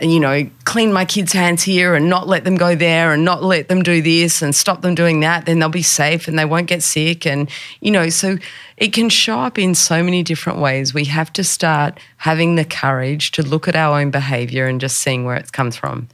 you 0.00 0.20
know, 0.20 0.48
clean 0.64 0.92
my 0.92 1.04
kids' 1.04 1.32
hands 1.32 1.62
here 1.62 1.94
and 1.94 2.08
not 2.08 2.28
let 2.28 2.44
them 2.44 2.56
go 2.56 2.74
there 2.74 3.12
and 3.12 3.24
not 3.24 3.42
let 3.42 3.68
them 3.68 3.82
do 3.82 4.00
this 4.00 4.42
and 4.42 4.54
stop 4.54 4.82
them 4.82 4.94
doing 4.94 5.20
that, 5.20 5.46
then 5.46 5.58
they'll 5.58 5.68
be 5.68 5.82
safe 5.82 6.28
and 6.28 6.38
they 6.38 6.44
won't 6.44 6.66
get 6.66 6.82
sick. 6.82 7.26
And, 7.26 7.50
you 7.80 7.90
know, 7.90 8.08
so 8.08 8.38
it 8.76 8.92
can 8.92 9.08
show 9.08 9.38
up 9.40 9.58
in 9.58 9.74
so 9.74 10.02
many 10.02 10.22
different 10.22 10.58
ways. 10.58 10.94
We 10.94 11.04
have 11.06 11.32
to 11.34 11.44
start 11.44 11.98
having 12.16 12.56
the 12.56 12.64
courage 12.64 13.30
to 13.32 13.42
look 13.42 13.68
at 13.68 13.76
our 13.76 14.00
own 14.00 14.10
behavior 14.10 14.66
and 14.66 14.80
just 14.80 14.98
seeing 14.98 15.24
where 15.24 15.36
it 15.36 15.52
comes 15.52 15.76
from. 15.76 16.08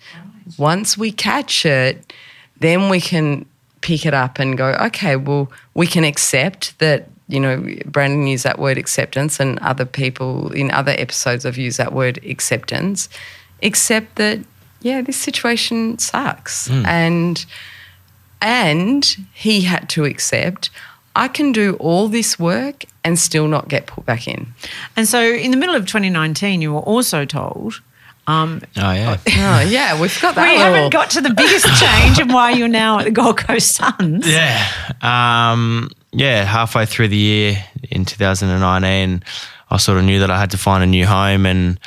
Once 0.58 0.96
we 0.96 1.12
catch 1.12 1.64
it, 1.66 2.12
then 2.58 2.88
we 2.88 3.00
can 3.00 3.46
pick 3.80 4.06
it 4.06 4.14
up 4.14 4.38
and 4.38 4.56
go, 4.58 4.70
okay, 4.80 5.16
well, 5.16 5.50
we 5.74 5.86
can 5.86 6.02
accept 6.02 6.78
that, 6.78 7.08
you 7.28 7.38
know, 7.38 7.64
Brandon 7.86 8.26
used 8.26 8.44
that 8.44 8.58
word 8.58 8.78
acceptance 8.78 9.38
and 9.38 9.58
other 9.60 9.84
people 9.84 10.50
in 10.52 10.70
other 10.70 10.94
episodes 10.98 11.44
have 11.44 11.56
used 11.56 11.78
that 11.78 11.92
word 11.92 12.18
acceptance. 12.24 13.08
Accept 13.62 14.16
that, 14.16 14.40
yeah, 14.82 15.00
this 15.00 15.16
situation 15.16 15.98
sucks. 15.98 16.68
And 16.70 17.44
and 18.42 19.16
he 19.32 19.62
had 19.62 19.88
to 19.90 20.04
accept 20.04 20.70
I 21.14 21.28
can 21.28 21.50
do 21.52 21.74
all 21.80 22.08
this 22.08 22.38
work 22.38 22.84
and 23.02 23.18
still 23.18 23.48
not 23.48 23.68
get 23.68 23.86
put 23.86 24.04
back 24.04 24.28
in. 24.28 24.48
And 24.96 25.08
so 25.08 25.22
in 25.22 25.50
the 25.50 25.56
middle 25.56 25.74
of 25.74 25.86
2019, 25.86 26.60
you 26.60 26.74
were 26.74 26.80
also 26.80 27.24
told, 27.24 27.80
um, 28.26 28.60
Oh 28.76 28.92
yeah. 28.92 29.16
Oh, 29.26 29.60
yeah, 29.66 29.98
we've 29.98 30.20
got 30.20 30.34
that. 30.34 30.42
we 30.44 30.58
little- 30.58 30.74
haven't 30.74 30.92
got 30.92 31.08
to 31.12 31.22
the 31.22 31.32
biggest 31.32 31.64
change 31.82 32.18
and 32.18 32.30
why 32.30 32.50
you're 32.50 32.68
now 32.68 32.98
at 32.98 33.06
the 33.06 33.10
Gold 33.10 33.38
Coast 33.38 33.74
Suns. 33.76 34.26
Yeah. 34.30 34.62
Um, 35.00 35.88
yeah, 36.12 36.44
halfway 36.44 36.84
through 36.84 37.08
the 37.08 37.16
year 37.16 37.64
in 37.90 38.04
2019, 38.04 39.22
I 39.70 39.76
sort 39.78 39.96
of 39.96 40.04
knew 40.04 40.18
that 40.20 40.30
I 40.30 40.38
had 40.38 40.50
to 40.50 40.58
find 40.58 40.82
a 40.84 40.86
new 40.86 41.06
home 41.06 41.46
and, 41.46 41.80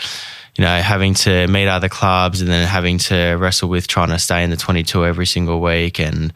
you 0.59 0.65
know, 0.65 0.81
having 0.81 1.13
to 1.13 1.47
meet 1.47 1.69
other 1.69 1.87
clubs 1.87 2.41
and 2.41 2.49
then 2.49 2.67
having 2.67 2.97
to 2.97 3.37
wrestle 3.39 3.69
with 3.69 3.87
trying 3.87 4.09
to 4.09 4.19
stay 4.19 4.43
in 4.43 4.49
the 4.49 4.57
22 4.57 5.05
every 5.05 5.25
single 5.25 5.61
week 5.61 6.01
and 6.01 6.33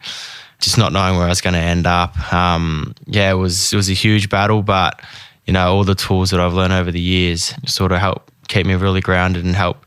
just 0.60 0.78
not 0.78 0.94
knowing 0.94 1.18
where 1.18 1.26
I 1.26 1.28
was 1.28 1.42
going 1.42 1.52
to 1.52 1.60
end 1.60 1.86
up. 1.86 2.32
Um, 2.32 2.94
yeah, 3.04 3.30
it 3.30 3.34
was, 3.34 3.70
it 3.70 3.76
was 3.76 3.90
a 3.90 3.92
huge 3.92 4.30
battle, 4.30 4.62
but, 4.62 5.02
you 5.44 5.52
know, 5.52 5.70
all 5.70 5.84
the 5.84 5.94
tools 5.94 6.30
that 6.30 6.40
I've 6.40 6.54
learned 6.54 6.72
over 6.72 6.90
the 6.90 7.02
years 7.02 7.52
sort 7.66 7.92
of 7.92 7.98
help 7.98 8.30
keep 8.48 8.64
me 8.64 8.72
really 8.76 9.02
grounded 9.02 9.44
and 9.44 9.54
help 9.54 9.84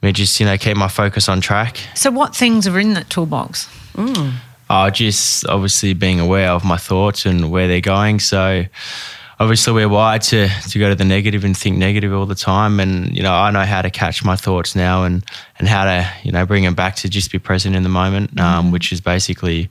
me 0.00 0.12
just, 0.12 0.38
you 0.38 0.46
know, 0.46 0.56
keep 0.56 0.76
my 0.76 0.86
focus 0.86 1.28
on 1.28 1.40
track. 1.40 1.78
So 1.96 2.12
what 2.12 2.36
things 2.36 2.68
are 2.68 2.78
in 2.78 2.94
that 2.94 3.10
toolbox? 3.10 3.68
uh, 4.70 4.90
just 4.92 5.44
obviously 5.48 5.92
being 5.92 6.20
aware 6.20 6.50
of 6.50 6.64
my 6.64 6.76
thoughts 6.76 7.26
and 7.26 7.50
where 7.50 7.66
they're 7.66 7.80
going. 7.80 8.20
So 8.20 8.64
obviously 9.42 9.72
we're 9.72 9.88
wired 9.88 10.22
to 10.22 10.48
to 10.70 10.78
go 10.78 10.88
to 10.88 10.94
the 10.94 11.04
negative 11.04 11.44
and 11.44 11.56
think 11.56 11.76
negative 11.76 12.12
all 12.14 12.26
the 12.26 12.34
time. 12.34 12.80
And 12.80 13.14
you 13.16 13.22
know 13.22 13.32
I 13.32 13.50
know 13.50 13.64
how 13.64 13.82
to 13.82 13.90
catch 13.90 14.24
my 14.24 14.36
thoughts 14.36 14.76
now 14.76 15.04
and 15.04 15.24
and 15.58 15.68
how 15.68 15.84
to 15.84 16.08
you 16.22 16.32
know 16.32 16.46
bring 16.46 16.64
them 16.64 16.74
back 16.74 16.96
to 16.96 17.08
just 17.08 17.32
be 17.32 17.38
present 17.38 17.74
in 17.74 17.82
the 17.82 17.88
moment, 17.88 18.38
um, 18.40 18.70
which 18.70 18.92
is 18.92 19.00
basically 19.00 19.68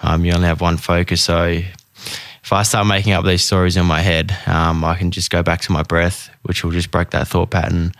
um, 0.00 0.24
you 0.24 0.32
only 0.32 0.46
have 0.46 0.60
one 0.60 0.78
focus. 0.78 1.22
So 1.22 1.44
if 1.44 2.30
if 2.50 2.54
I 2.54 2.62
start 2.62 2.86
making 2.86 3.12
up 3.12 3.24
these 3.24 3.44
stories 3.44 3.76
in 3.76 3.86
my 3.86 4.00
head, 4.00 4.36
um, 4.46 4.84
I 4.84 4.96
can 4.96 5.10
just 5.10 5.30
go 5.30 5.42
back 5.42 5.60
to 5.62 5.72
my 5.72 5.82
breath, 5.84 6.30
which 6.42 6.64
will 6.64 6.72
just 6.72 6.90
break 6.90 7.10
that 7.10 7.28
thought 7.28 7.50
pattern. 7.50 7.92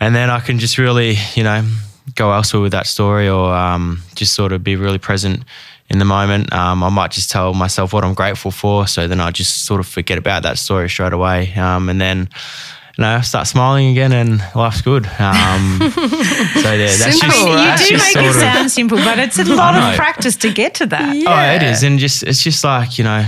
And 0.00 0.14
then 0.14 0.30
I 0.30 0.40
can 0.40 0.58
just 0.58 0.78
really, 0.78 1.16
you 1.34 1.42
know, 1.42 1.68
go 2.14 2.32
elsewhere 2.32 2.62
with 2.62 2.72
that 2.72 2.86
story 2.86 3.28
or 3.28 3.52
um, 3.54 4.00
just 4.14 4.32
sort 4.32 4.52
of 4.52 4.64
be 4.64 4.76
really 4.76 4.98
present 4.98 5.44
in 5.92 5.98
the 5.98 6.04
moment. 6.04 6.52
Um, 6.52 6.82
I 6.82 6.88
might 6.88 7.10
just 7.10 7.30
tell 7.30 7.52
myself 7.54 7.92
what 7.92 8.02
I'm 8.04 8.14
grateful 8.14 8.50
for. 8.50 8.86
So 8.86 9.06
then 9.06 9.20
I 9.20 9.30
just 9.30 9.66
sort 9.66 9.78
of 9.78 9.86
forget 9.86 10.18
about 10.18 10.42
that 10.42 10.58
story 10.58 10.88
straight 10.88 11.12
away. 11.12 11.52
Um, 11.54 11.90
and 11.90 12.00
then, 12.00 12.30
you 12.96 13.02
know, 13.02 13.20
start 13.20 13.46
smiling 13.46 13.90
again 13.90 14.12
and 14.12 14.42
life's 14.54 14.80
good. 14.80 15.04
Um, 15.06 15.78
so 15.92 16.72
yeah, 16.72 16.96
that's 16.96 17.20
Simple, 17.20 17.28
just, 17.28 17.90
you 17.90 17.96
do 17.96 17.98
just 17.98 18.16
make 18.16 18.24
it 18.24 18.28
of- 18.28 18.34
sound 18.34 18.70
simple, 18.70 18.96
but 18.98 19.18
it's 19.18 19.38
a 19.38 19.44
lot 19.54 19.74
of 19.74 19.96
practice 19.96 20.36
to 20.36 20.52
get 20.52 20.74
to 20.76 20.86
that. 20.86 21.14
Oh, 21.14 21.54
it 21.56 21.62
is, 21.62 21.82
and 21.82 21.98
just 21.98 22.22
it's 22.22 22.42
just 22.42 22.64
like 22.64 22.96
you 22.98 23.04
know, 23.04 23.26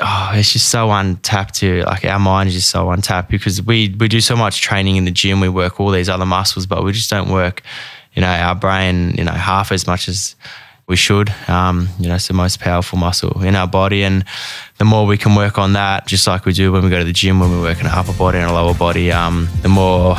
oh, 0.00 0.30
it's 0.34 0.52
just 0.52 0.68
so 0.68 0.90
untapped 0.90 1.54
to 1.56 1.82
like 1.82 2.04
our 2.04 2.18
mind 2.18 2.48
is 2.48 2.54
just 2.54 2.70
so 2.70 2.90
untapped 2.90 3.30
because 3.30 3.60
we 3.62 3.94
we 3.98 4.08
do 4.08 4.20
so 4.20 4.36
much 4.36 4.60
training 4.62 4.96
in 4.96 5.04
the 5.04 5.10
gym, 5.10 5.40
we 5.40 5.48
work 5.48 5.80
all 5.80 5.90
these 5.90 6.08
other 6.08 6.26
muscles, 6.26 6.66
but 6.66 6.84
we 6.84 6.92
just 6.92 7.10
don't 7.10 7.30
work, 7.30 7.62
you 8.14 8.20
know, 8.22 8.28
our 8.28 8.54
brain, 8.54 9.14
you 9.16 9.24
know, 9.24 9.32
half 9.32 9.72
as 9.72 9.86
much 9.86 10.08
as 10.08 10.34
we 10.86 10.96
should. 10.96 11.32
Um, 11.48 11.88
you 11.98 12.08
know, 12.08 12.16
it's 12.16 12.28
the 12.28 12.34
most 12.34 12.60
powerful 12.60 12.98
muscle 12.98 13.42
in 13.42 13.56
our 13.56 13.66
body, 13.66 14.02
and 14.02 14.24
the 14.78 14.84
more 14.84 15.06
we 15.06 15.16
can 15.16 15.34
work 15.34 15.58
on 15.58 15.72
that, 15.74 16.06
just 16.06 16.26
like 16.26 16.44
we 16.44 16.52
do 16.52 16.72
when 16.72 16.84
we 16.84 16.90
go 16.90 16.98
to 16.98 17.04
the 17.04 17.12
gym, 17.12 17.40
when 17.40 17.50
we 17.50 17.60
work 17.60 17.80
in 17.80 17.86
our 17.86 17.98
upper 17.98 18.12
body 18.12 18.38
and 18.38 18.46
our 18.50 18.62
lower 18.62 18.74
body, 18.74 19.10
um, 19.10 19.48
the 19.62 19.68
more 19.68 20.16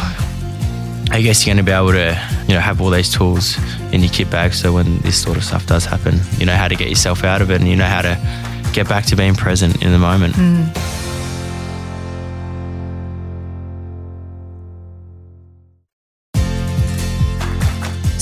I 1.11 1.21
guess 1.21 1.45
you're 1.45 1.53
going 1.55 1.63
to 1.63 1.69
be 1.69 1.75
able 1.75 1.91
to, 1.91 2.19
you 2.47 2.55
know, 2.55 2.59
have 2.59 2.81
all 2.81 2.89
these 2.89 3.13
tools 3.13 3.57
in 3.93 4.01
your 4.01 4.11
kit 4.11 4.29
bag. 4.31 4.53
So 4.53 4.73
when 4.73 4.99
this 4.99 5.21
sort 5.21 5.37
of 5.37 5.43
stuff 5.43 5.65
does 5.67 5.85
happen, 5.85 6.19
you 6.37 6.45
know 6.45 6.55
how 6.55 6.67
to 6.67 6.75
get 6.75 6.89
yourself 6.89 7.23
out 7.23 7.41
of 7.41 7.51
it, 7.51 7.61
and 7.61 7.69
you 7.69 7.75
know 7.75 7.85
how 7.85 8.01
to 8.01 8.17
get 8.73 8.89
back 8.89 9.05
to 9.05 9.15
being 9.15 9.35
present 9.35 9.83
in 9.83 9.91
the 9.91 9.99
moment. 9.99 10.35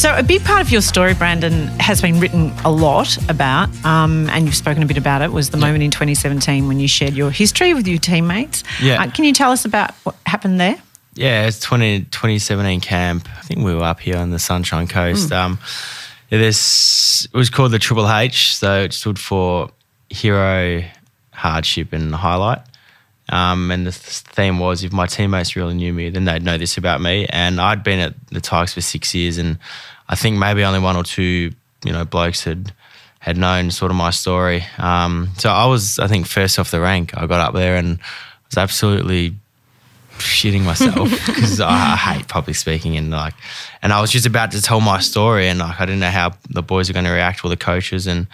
So, 0.04 0.14
a 0.14 0.22
big 0.22 0.44
part 0.44 0.62
of 0.62 0.70
your 0.70 0.82
story, 0.82 1.14
Brandon, 1.14 1.68
has 1.80 2.02
been 2.02 2.20
written 2.20 2.52
a 2.66 2.70
lot 2.70 3.18
about, 3.30 3.70
um, 3.86 4.30
and 4.32 4.44
you've 4.44 4.54
spoken 4.54 4.84
a 4.84 4.86
bit 4.86 4.98
about 4.98 5.22
it, 5.22 5.32
was 5.32 5.50
the 5.50 5.56
moment 5.56 5.82
in 5.82 5.92
2017 5.92 6.68
when 6.68 6.78
you 6.82 6.90
shared 6.90 7.14
your 7.14 7.32
history 7.32 7.74
with 7.74 7.88
your 7.88 8.00
teammates. 8.00 8.66
Yeah. 8.82 9.02
Uh, 9.02 9.10
can 9.10 9.24
you 9.24 9.32
tell 9.32 9.54
us 9.54 9.64
about 9.64 9.92
what 10.04 10.18
happened 10.26 10.60
there? 10.60 10.76
Yeah, 11.14 11.48
it's 11.48 11.62
20, 11.62 12.02
2017 12.12 12.82
camp. 12.82 13.30
I 13.34 13.44
think 13.44 13.62
we 13.62 13.74
were 13.74 13.86
up 13.86 14.02
here 14.02 14.18
on 14.18 14.32
the 14.32 14.40
Sunshine 14.40 14.90
Coast. 14.90 15.32
Um, 15.32 15.58
yeah, 16.30 16.38
this 16.38 17.26
it 17.34 17.38
was 17.38 17.50
called 17.50 17.72
the 17.72 17.80
Triple 17.80 18.12
H, 18.12 18.58
so 18.58 18.82
it 18.82 18.92
stood 18.92 19.18
for 19.18 19.70
hero, 20.10 20.84
hardship, 21.32 21.94
and 21.94 22.14
highlight. 22.14 22.60
Um, 23.30 23.72
and 23.72 23.88
the 23.88 23.94
theme 23.94 24.60
was 24.60 24.84
if 24.84 24.92
my 24.92 25.08
teammates 25.08 25.56
really 25.56 25.76
knew 25.76 25.94
me, 25.94 26.10
then 26.10 26.26
they'd 26.26 26.44
know 26.44 26.58
this 26.58 26.78
about 26.78 27.00
me. 27.00 27.26
And 27.30 27.62
I'd 27.62 27.84
been 27.84 28.00
at 28.00 28.16
the 28.32 28.42
Tigers 28.42 28.74
for 28.74 28.82
six 28.82 29.16
years, 29.16 29.38
and 29.38 29.58
I 30.10 30.16
think 30.16 30.38
maybe 30.38 30.64
only 30.64 30.80
one 30.80 30.96
or 30.96 31.04
two, 31.04 31.52
you 31.84 31.92
know, 31.92 32.06
blokes 32.06 32.44
had 32.44 32.74
had 33.20 33.38
known 33.38 33.72
sort 33.72 33.90
of 33.90 33.96
my 33.96 34.10
story. 34.10 34.66
Um, 34.78 35.30
so 35.38 35.50
I 35.50 35.66
was, 35.66 35.98
I 35.98 36.08
think, 36.08 36.28
first 36.28 36.60
off 36.60 36.72
the 36.72 36.82
rank. 36.82 37.18
I 37.18 37.26
got 37.26 37.40
up 37.40 37.54
there 37.54 37.78
and 37.78 37.98
was 38.50 38.58
absolutely 38.58 39.36
shitting 40.18 40.64
myself 40.64 41.10
because 41.26 41.62
I 41.62 41.96
hate 41.96 42.28
public 42.28 42.58
speaking 42.58 42.98
and 42.98 43.12
like, 43.12 43.34
and 43.82 43.94
I 43.94 44.02
was 44.02 44.12
just 44.12 44.26
about 44.26 44.52
to 44.52 44.62
tell 44.62 44.82
my 44.82 45.00
story 45.00 45.48
and 45.48 45.60
like 45.60 45.80
I 45.80 45.86
didn't 45.86 46.02
know 46.02 46.10
how 46.10 46.34
the 46.50 46.62
boys 46.62 46.90
were 46.90 46.94
going 46.94 47.06
to 47.06 47.12
react 47.12 47.46
or 47.46 47.50
the 47.50 47.58
coaches 47.58 48.08
and 48.08 48.28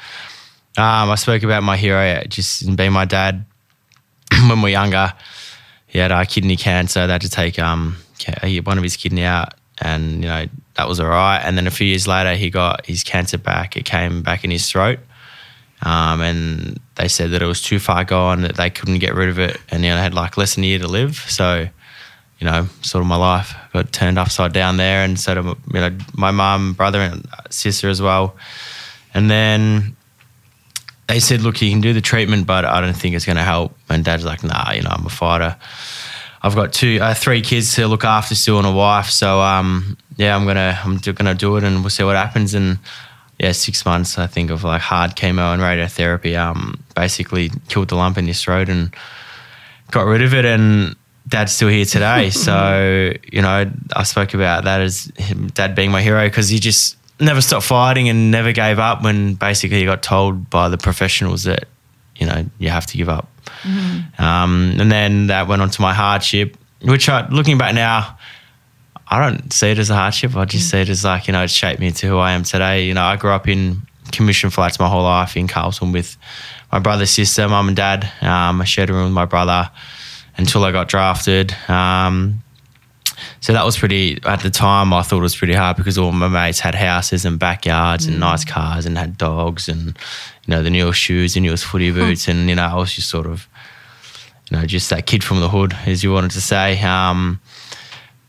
um, 0.78 1.10
I 1.10 1.16
spoke 1.16 1.44
about 1.44 1.62
my 1.64 1.78
hero 1.78 2.24
just 2.28 2.76
being 2.76 2.92
my 2.92 3.06
dad 3.06 3.46
when 4.32 4.58
we 4.58 4.64
were 4.64 4.70
younger. 4.70 5.14
He 5.88 6.00
had 6.00 6.12
uh, 6.12 6.24
kidney 6.26 6.56
cancer. 6.56 7.06
They 7.06 7.14
had 7.14 7.22
to 7.22 7.30
take 7.30 7.60
um 7.60 7.98
one 8.64 8.78
of 8.78 8.84
his 8.84 8.96
kidney 8.96 9.24
out, 9.24 9.56
and 9.80 10.24
you 10.24 10.30
know 10.30 10.46
that 10.80 10.88
was 10.88 11.02
all 11.02 11.10
right. 11.10 11.40
And 11.40 11.58
then 11.58 11.68
a 11.68 11.72
few 11.72 11.86
years 11.86 12.08
later, 12.08 12.36
he 12.36 12.50
got 12.50 12.86
his 12.86 13.04
cancer 13.04 13.38
back. 13.38 13.76
It 13.76 13.84
came 13.84 14.22
back 14.22 14.46
in 14.46 14.50
his 14.50 14.72
throat. 14.72 15.00
Um, 15.82 16.22
and 16.22 16.80
they 16.96 17.10
said 17.10 17.32
that 17.32 17.42
it 17.42 17.46
was 17.46 17.62
too 17.62 17.80
far 17.80 18.06
gone, 18.06 18.44
that 18.44 18.56
they 18.56 18.70
couldn't 18.70 19.00
get 19.00 19.14
rid 19.14 19.28
of 19.28 19.40
it, 19.40 19.60
and 19.70 19.84
you 19.84 19.90
know, 19.90 19.98
I 19.98 20.02
had 20.02 20.14
like 20.14 20.38
less 20.38 20.56
than 20.56 20.64
a 20.64 20.68
year 20.68 20.80
to 20.80 20.88
live. 20.88 21.16
So, 21.16 21.68
you 22.40 22.46
know, 22.46 22.68
sort 22.82 23.02
of 23.02 23.08
my 23.08 23.18
life 23.18 23.54
got 23.74 23.92
turned 23.92 24.18
upside 24.18 24.54
down 24.54 24.78
there, 24.78 25.04
and 25.04 25.20
so 25.20 25.36
did 25.36 25.46
you 25.46 25.80
know 25.80 25.98
my 26.16 26.32
mum, 26.32 26.74
brother, 26.74 27.00
and 27.02 27.28
sister 27.50 27.90
as 27.90 28.02
well. 28.02 28.36
And 29.14 29.30
then 29.30 29.96
they 31.08 31.20
said, 31.20 31.42
"Look, 31.42 31.62
you 31.62 31.72
can 31.72 31.82
do 31.82 31.94
the 31.94 32.02
treatment, 32.02 32.46
but 32.46 32.66
I 32.66 32.82
don't 32.82 32.94
think 32.94 33.16
it's 33.16 33.26
going 33.26 33.38
to 33.38 33.44
help." 33.44 33.74
And 33.90 34.04
Dad's 34.04 34.26
like, 34.26 34.44
"Nah, 34.44 34.72
you 34.72 34.82
know, 34.82 34.92
I'm 34.92 35.06
a 35.06 35.10
fighter. 35.10 35.56
I've 36.42 36.56
got 36.56 36.72
two, 36.72 37.00
uh, 37.02 37.14
three 37.14 37.42
kids 37.42 37.76
to 37.76 37.88
look 37.88 38.06
after 38.06 38.36
still, 38.36 38.58
and 38.58 38.68
a 38.68 38.72
wife. 38.72 39.10
So, 39.10 39.42
um, 39.42 39.98
yeah, 40.16 40.36
I'm 40.36 40.46
gonna, 40.46 40.80
I'm 40.84 40.98
do- 40.98 41.14
gonna 41.14 41.36
do 41.36 41.58
it, 41.58 41.64
and 41.64 41.82
we'll 41.82 41.90
see 41.90 42.04
what 42.04 42.16
happens." 42.16 42.54
And 42.54 42.80
yeah, 43.40 43.52
six 43.52 43.86
months 43.86 44.18
I 44.18 44.28
think 44.28 44.52
of 44.52 44.64
like 44.64 44.82
hard 44.82 45.16
chemo 45.16 45.54
and 45.54 45.62
radiotherapy, 45.62 46.38
um, 46.38 46.84
basically 46.96 47.52
killed 47.68 47.90
the 47.90 47.96
lump 47.96 48.18
in 48.18 48.28
his 48.28 48.42
throat 48.42 48.70
and 48.70 48.94
got 49.92 50.06
rid 50.06 50.22
of 50.22 50.34
it. 50.34 50.46
And 50.46 50.96
Dad's 51.28 51.54
still 51.54 51.70
here 51.70 51.86
today. 51.86 52.30
so 52.32 53.14
you 53.32 53.42
know, 53.42 53.70
I 53.96 54.04
spoke 54.04 54.34
about 54.34 54.64
that 54.64 54.82
as 54.82 55.12
him, 55.18 55.48
Dad 55.48 55.76
being 55.76 55.92
my 55.92 56.02
hero 56.02 56.26
because 56.26 56.50
he 56.50 56.60
just 56.60 56.98
never 57.20 57.42
stopped 57.42 57.66
fighting 57.66 58.08
and 58.08 58.32
never 58.32 58.54
gave 58.54 58.80
up 58.80 59.04
when 59.04 59.34
basically 59.34 59.80
he 59.80 59.86
got 59.86 60.02
told 60.02 60.50
by 60.50 60.70
the 60.70 60.78
professionals 60.78 61.44
that 61.44 61.68
you 62.20 62.28
know 62.28 62.46
you 62.60 62.70
have 62.70 62.86
to 62.88 62.98
give 62.98 63.10
up. 63.10 63.28
Um, 64.18 64.76
and 64.80 64.92
then 64.92 65.28
that 65.28 65.48
went 65.48 65.62
on 65.62 65.70
to 65.72 65.82
my 65.82 65.94
hardship, 65.94 66.58
which 66.82 67.10
I, 67.10 67.28
looking 67.30 67.58
back 67.58 67.74
now, 67.74 68.18
I 69.08 69.28
don't 69.28 69.52
see 69.52 69.72
it 69.72 69.80
as 69.80 69.90
a 69.90 69.96
hardship. 69.96 70.36
I 70.36 70.46
just 70.46 70.70
see 70.70 70.82
it 70.82 70.90
as 70.90 71.04
like, 71.04 71.28
you 71.28 71.34
know, 71.34 71.44
it 71.44 71.50
shaped 71.50 71.80
me 71.80 71.88
into 71.88 72.08
who 72.08 72.18
I 72.18 72.32
am 72.34 72.44
today. 72.44 72.86
You 72.86 72.94
know, 72.94 73.04
I 73.04 73.16
grew 73.16 73.32
up 73.32 73.48
in 73.48 73.82
commission 74.12 74.50
flats 74.50 74.80
my 74.80 74.88
whole 74.88 75.04
life 75.04 75.36
in 75.36 75.48
Carlton 75.48 75.92
with 75.92 76.18
my 76.72 76.80
brother, 76.80 77.06
sister, 77.06 77.48
mum 77.48 77.68
and 77.68 77.78
dad. 77.78 78.04
Um, 78.22 78.62
I 78.62 78.66
shared 78.66 78.90
a 78.90 78.94
room 78.94 79.06
with 79.06 79.14
my 79.14 79.26
brother 79.26 79.70
until 80.38 80.64
I 80.64 80.72
got 80.72 80.88
drafted. 80.88 81.56
Um, 81.68 82.44
so 83.42 83.52
that 83.54 83.66
was 83.66 83.78
pretty, 83.78 84.20
at 84.24 84.42
the 84.42 84.50
time, 84.50 84.94
I 84.94 85.02
thought 85.02 85.18
it 85.18 85.22
was 85.22 85.36
pretty 85.36 85.54
hard 85.54 85.76
because 85.76 85.98
all 85.98 86.12
my 86.12 86.28
mates 86.28 86.60
had 86.60 86.76
houses 86.76 87.26
and 87.26 87.38
backyards 87.38 88.06
and 88.06 88.20
nice 88.20 88.46
cars 88.46 88.86
and 88.86 88.98
had 88.98 89.18
dogs 89.18 89.68
and, 89.68 89.98
you 90.50 90.56
know, 90.56 90.64
the 90.64 90.72
newest 90.72 91.00
shoes, 91.00 91.36
the 91.36 91.42
newest 91.42 91.64
footy 91.64 91.92
boots. 91.92 92.28
And, 92.28 92.50
you 92.50 92.56
know, 92.56 92.64
I 92.64 92.74
was 92.74 92.92
just 92.92 93.08
sort 93.08 93.28
of, 93.28 93.48
you 94.50 94.58
know, 94.58 94.66
just 94.66 94.90
that 94.90 95.06
kid 95.06 95.24
from 95.24 95.42
the 95.42 95.48
hood, 95.48 95.78
as 95.86 96.04
you 96.04 96.12
wanted 96.12 96.32
to 96.32 96.42
say. 96.42 96.82
Um, 96.82 97.40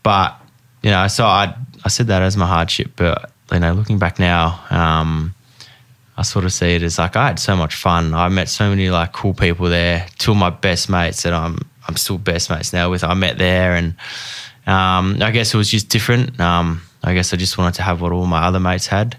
but, 0.03 0.39
you 0.83 0.91
know, 0.91 1.07
so 1.07 1.25
I, 1.25 1.55
I 1.83 1.89
said 1.89 2.05
that 2.07 2.21
as 2.21 2.37
my 2.37 2.45
hardship. 2.45 2.91
But, 2.95 3.31
you 3.51 3.57
know, 3.57 3.73
looking 3.73 3.97
back 3.97 4.19
now, 4.19 4.63
um, 4.69 5.33
I 6.15 6.21
sort 6.21 6.45
of 6.45 6.53
see 6.53 6.75
it 6.75 6.83
as 6.83 6.99
like 6.99 7.15
I 7.15 7.25
had 7.29 7.39
so 7.39 7.55
much 7.55 7.73
fun. 7.73 8.13
I 8.13 8.29
met 8.29 8.49
so 8.49 8.69
many 8.69 8.91
like 8.91 9.13
cool 9.13 9.33
people 9.33 9.67
there. 9.67 10.05
Two 10.19 10.33
of 10.33 10.37
my 10.37 10.51
best 10.51 10.91
mates 10.91 11.23
that 11.23 11.33
I'm 11.33 11.57
I'm 11.87 11.97
still 11.97 12.19
best 12.19 12.51
mates 12.51 12.71
now 12.71 12.91
with. 12.91 13.03
I 13.03 13.15
met 13.15 13.39
there, 13.39 13.73
and 13.73 13.95
um, 14.67 15.17
I 15.23 15.31
guess 15.31 15.55
it 15.55 15.57
was 15.57 15.71
just 15.71 15.89
different. 15.89 16.39
Um, 16.39 16.83
I 17.03 17.15
guess 17.15 17.33
I 17.33 17.37
just 17.37 17.57
wanted 17.57 17.73
to 17.75 17.81
have 17.81 17.99
what 17.99 18.11
all 18.11 18.27
my 18.27 18.43
other 18.45 18.59
mates 18.59 18.85
had, 18.85 19.17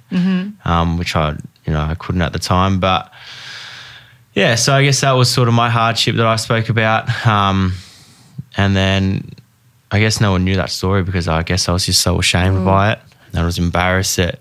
um, 0.65 0.99
which 0.99 1.17
I 1.17 1.37
you 1.64 1.73
know 1.73 1.81
I 1.81 1.95
couldn't 1.95 2.23
at 2.23 2.33
the 2.33 2.38
time. 2.38 2.81
But 2.81 3.11
yeah, 4.35 4.54
so 4.54 4.75
I 4.75 4.83
guess 4.83 5.00
that 5.02 5.12
was 5.12 5.31
sort 5.31 5.49
of 5.49 5.54
my 5.54 5.71
hardship 5.71 6.16
that 6.16 6.26
I 6.26 6.37
spoke 6.37 6.69
about. 6.69 7.26
Um, 7.26 7.75
and 8.57 8.76
then 8.76 9.31
I 9.90 10.00
guess 10.00 10.21
no 10.21 10.33
one 10.33 10.45
knew 10.45 10.57
that 10.57 10.71
story 10.71 11.02
because 11.02 11.28
I 11.28 11.42
guess 11.42 11.69
I 11.69 11.73
was 11.73 11.87
just 11.87 12.00
so 12.00 12.19
ashamed 12.19 12.64
by 12.64 12.92
it. 12.92 12.99
And 13.28 13.40
I 13.40 13.45
was 13.45 13.59
embarrassed 13.59 14.16
that 14.16 14.38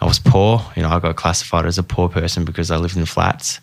I 0.00 0.06
was 0.06 0.18
poor. 0.18 0.60
You 0.76 0.82
know, 0.82 0.90
I 0.90 0.98
got 0.98 1.16
classified 1.16 1.66
as 1.66 1.78
a 1.78 1.82
poor 1.82 2.08
person 2.08 2.44
because 2.44 2.70
I 2.70 2.76
lived 2.76 2.96
in 2.96 3.06
flats. 3.06 3.60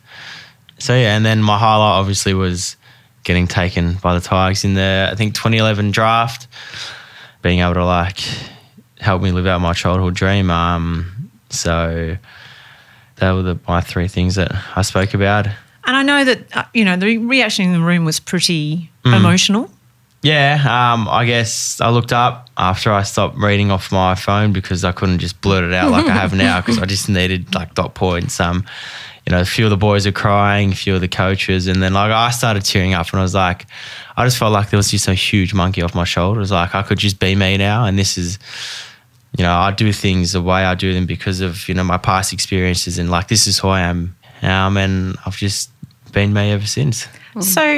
So 0.79 0.95
yeah, 0.95 1.15
and 1.15 1.25
then 1.25 1.43
my 1.43 1.57
highlight 1.57 1.99
obviously 1.99 2.33
was 2.33 2.75
getting 3.23 3.47
taken 3.47 3.95
by 3.95 4.15
the 4.15 4.21
Tigers 4.21 4.63
in 4.63 4.73
the 4.73 5.09
I 5.11 5.15
think 5.15 5.35
2011 5.35 5.91
draft, 5.91 6.47
being 7.41 7.59
able 7.59 7.75
to 7.75 7.85
like 7.85 8.19
help 8.99 9.21
me 9.21 9.31
live 9.31 9.45
out 9.45 9.61
my 9.61 9.73
childhood 9.73 10.15
dream. 10.15 10.49
Um, 10.49 11.31
so 11.49 12.17
they 13.21 13.31
were 13.31 13.43
the, 13.43 13.59
my 13.67 13.79
three 13.79 14.09
things 14.09 14.35
that 14.35 14.51
I 14.75 14.81
spoke 14.81 15.13
about. 15.13 15.47
And 15.85 15.95
I 15.95 16.03
know 16.03 16.25
that, 16.25 16.57
uh, 16.57 16.63
you 16.73 16.83
know, 16.83 16.97
the 16.97 17.17
reaction 17.17 17.65
in 17.65 17.73
the 17.73 17.79
room 17.79 18.03
was 18.03 18.19
pretty 18.19 18.91
emotional. 19.05 19.69
Yeah, 20.23 20.93
um, 20.93 21.07
I 21.09 21.25
guess 21.25 21.81
I 21.81 21.89
looked 21.89 22.13
up 22.13 22.49
after 22.55 22.91
I 22.91 23.01
stopped 23.01 23.37
reading 23.37 23.71
off 23.71 23.91
my 23.91 24.13
phone 24.13 24.53
because 24.53 24.83
I 24.83 24.91
couldn't 24.91 25.17
just 25.17 25.41
blurt 25.41 25.63
it 25.63 25.73
out 25.73 25.89
like 25.89 26.05
I 26.05 26.13
have 26.13 26.35
now 26.35 26.61
because 26.61 26.77
I 26.77 26.85
just 26.85 27.09
needed 27.19 27.55
like 27.55 27.73
dot 27.73 27.95
points. 27.95 28.39
Um, 28.39 28.63
you 29.25 29.31
know, 29.31 29.41
a 29.41 29.45
few 29.45 29.65
of 29.65 29.71
the 29.71 29.77
boys 29.77 30.05
are 30.05 30.11
crying, 30.11 30.73
a 30.73 30.75
few 30.75 30.93
of 30.93 31.01
the 31.01 31.07
coaches, 31.07 31.65
and 31.65 31.81
then 31.81 31.93
like 31.93 32.11
I 32.11 32.29
started 32.29 32.63
tearing 32.63 32.93
up 32.93 33.09
and 33.11 33.19
I 33.19 33.23
was 33.23 33.33
like, 33.33 33.65
I 34.15 34.25
just 34.25 34.37
felt 34.37 34.53
like 34.53 34.69
there 34.69 34.77
was 34.77 34.91
just 34.91 35.07
a 35.07 35.15
huge 35.15 35.55
monkey 35.55 35.81
off 35.81 35.95
my 35.95 36.03
shoulders. 36.03 36.51
Like 36.51 36.75
I 36.75 36.83
could 36.83 36.99
just 36.99 37.19
be 37.19 37.33
me 37.33 37.57
now, 37.57 37.85
and 37.85 37.97
this 37.97 38.15
is, 38.15 38.37
you 39.37 39.43
know, 39.43 39.53
I 39.53 39.71
do 39.71 39.91
things 39.93 40.33
the 40.33 40.41
way 40.41 40.63
I 40.65 40.75
do 40.75 40.93
them 40.93 41.05
because 41.05 41.41
of 41.41 41.67
you 41.69 41.73
know 41.75 41.83
my 41.83 41.97
past 41.97 42.33
experiences 42.33 42.97
and 42.97 43.09
like 43.09 43.27
this 43.27 43.47
is 43.47 43.59
who 43.59 43.69
I 43.69 43.81
am. 43.81 44.15
Um, 44.41 44.75
and 44.77 45.17
I've 45.25 45.37
just 45.37 45.69
been 46.11 46.33
me 46.33 46.51
ever 46.51 46.65
since. 46.65 47.07
So, 47.39 47.77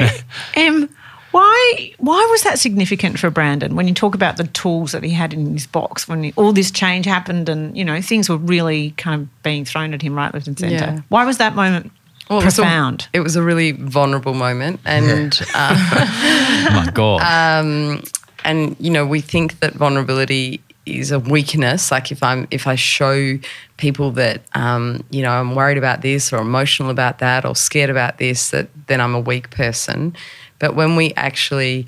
um, 0.56 0.88
why 1.30 1.92
why 1.98 2.26
was 2.32 2.42
that 2.42 2.58
significant 2.58 3.20
for 3.20 3.30
Brandon 3.30 3.76
when 3.76 3.86
you 3.86 3.94
talk 3.94 4.16
about 4.16 4.36
the 4.36 4.48
tools 4.48 4.90
that 4.90 5.04
he 5.04 5.10
had 5.10 5.32
in 5.32 5.52
his 5.52 5.64
box 5.64 6.08
when 6.08 6.24
he, 6.24 6.32
all 6.34 6.52
this 6.52 6.72
change 6.72 7.06
happened 7.06 7.48
and 7.48 7.76
you 7.76 7.84
know 7.84 8.00
things 8.00 8.28
were 8.28 8.36
really 8.36 8.90
kind 8.96 9.22
of 9.22 9.42
being 9.44 9.64
thrown 9.64 9.94
at 9.94 10.02
him 10.02 10.16
right, 10.16 10.34
left, 10.34 10.48
and 10.48 10.58
centre? 10.58 10.74
Yeah. 10.74 11.00
Why 11.08 11.24
was 11.24 11.38
that 11.38 11.54
moment 11.54 11.92
Well, 12.28 12.40
it 12.40 12.44
was 12.44 12.58
a- 12.58 12.62
profound? 12.62 13.06
It 13.12 13.20
was 13.20 13.36
a 13.36 13.42
really 13.42 13.70
vulnerable 13.70 14.34
moment, 14.34 14.80
and 14.84 15.40
uh, 15.54 16.70
My 16.72 16.90
God. 16.92 17.20
Um, 17.64 18.02
and 18.44 18.74
you 18.80 18.90
know 18.90 19.06
we 19.06 19.20
think 19.20 19.60
that 19.60 19.74
vulnerability 19.74 20.60
is 20.86 21.10
a 21.10 21.18
weakness. 21.18 21.90
Like 21.90 22.12
if 22.12 22.22
i'm 22.22 22.46
if 22.50 22.66
i 22.66 22.74
show 22.74 23.38
people 23.76 24.10
that 24.12 24.42
um, 24.54 25.04
you 25.10 25.22
know 25.22 25.30
i'm 25.30 25.54
worried 25.54 25.78
about 25.78 26.02
this 26.02 26.32
or 26.32 26.38
emotional 26.38 26.90
about 26.90 27.18
that 27.18 27.44
or 27.44 27.56
scared 27.56 27.90
about 27.90 28.18
this 28.18 28.50
that 28.50 28.68
then 28.86 29.00
i'm 29.00 29.14
a 29.14 29.20
weak 29.20 29.50
person. 29.50 30.14
But 30.58 30.74
when 30.74 30.96
we 30.96 31.12
actually 31.14 31.86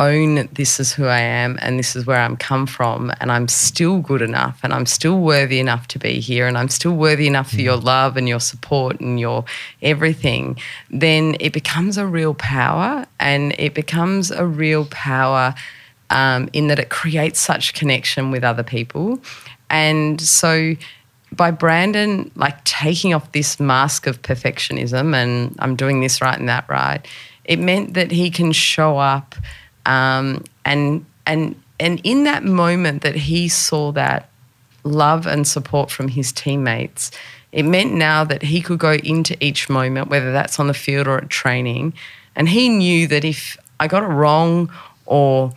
own 0.00 0.48
this 0.52 0.80
is 0.80 0.94
who 0.94 1.04
I 1.04 1.20
am 1.20 1.58
and 1.60 1.78
this 1.78 1.94
is 1.94 2.06
where 2.06 2.18
I'm 2.18 2.36
come 2.36 2.66
from 2.66 3.12
and 3.20 3.30
I'm 3.30 3.46
still 3.46 4.00
good 4.00 4.22
enough 4.22 4.58
and 4.62 4.72
I'm 4.72 4.86
still 4.86 5.20
worthy 5.20 5.60
enough 5.60 5.86
to 5.88 5.98
be 5.98 6.20
here 6.20 6.48
and 6.48 6.56
I'm 6.56 6.68
still 6.68 6.96
worthy 6.96 7.26
enough 7.26 7.50
for 7.50 7.60
your 7.60 7.76
love 7.76 8.16
and 8.16 8.26
your 8.26 8.40
support 8.40 8.98
and 8.98 9.20
your 9.20 9.44
everything, 9.82 10.58
then 10.90 11.36
it 11.38 11.52
becomes 11.52 11.98
a 11.98 12.06
real 12.06 12.34
power 12.34 13.04
and 13.20 13.54
it 13.58 13.74
becomes 13.74 14.30
a 14.30 14.46
real 14.46 14.86
power 14.86 15.54
um, 16.10 16.48
in 16.52 16.66
that 16.68 16.78
it 16.78 16.90
creates 16.90 17.40
such 17.40 17.74
connection 17.74 18.30
with 18.30 18.44
other 18.44 18.62
people. 18.62 19.20
And 19.70 20.20
so 20.20 20.74
by 21.32 21.50
Brandon 21.50 22.30
like 22.34 22.62
taking 22.64 23.14
off 23.14 23.30
this 23.32 23.60
mask 23.60 24.06
of 24.06 24.20
perfectionism 24.22 25.14
and 25.14 25.54
I'm 25.60 25.76
doing 25.76 26.00
this 26.00 26.20
right 26.20 26.38
and 26.38 26.48
that 26.48 26.68
right, 26.68 27.06
it 27.44 27.58
meant 27.58 27.94
that 27.94 28.10
he 28.10 28.30
can 28.30 28.52
show 28.52 28.98
up 28.98 29.34
um, 29.86 30.44
and 30.64 31.04
and 31.26 31.54
and 31.78 32.00
in 32.04 32.24
that 32.24 32.44
moment 32.44 33.02
that 33.02 33.14
he 33.14 33.48
saw 33.48 33.92
that 33.92 34.28
love 34.84 35.26
and 35.26 35.46
support 35.46 35.90
from 35.90 36.08
his 36.08 36.32
teammates, 36.32 37.10
it 37.52 37.64
meant 37.64 37.92
now 37.94 38.24
that 38.24 38.42
he 38.42 38.60
could 38.60 38.78
go 38.78 38.92
into 38.92 39.36
each 39.44 39.68
moment, 39.68 40.08
whether 40.08 40.32
that's 40.32 40.60
on 40.60 40.66
the 40.66 40.74
field 40.74 41.06
or 41.06 41.18
at 41.18 41.30
training, 41.30 41.92
and 42.36 42.48
he 42.48 42.68
knew 42.68 43.06
that 43.06 43.24
if 43.24 43.56
I 43.78 43.88
got 43.88 44.02
it 44.02 44.06
wrong 44.06 44.70
or 45.06 45.52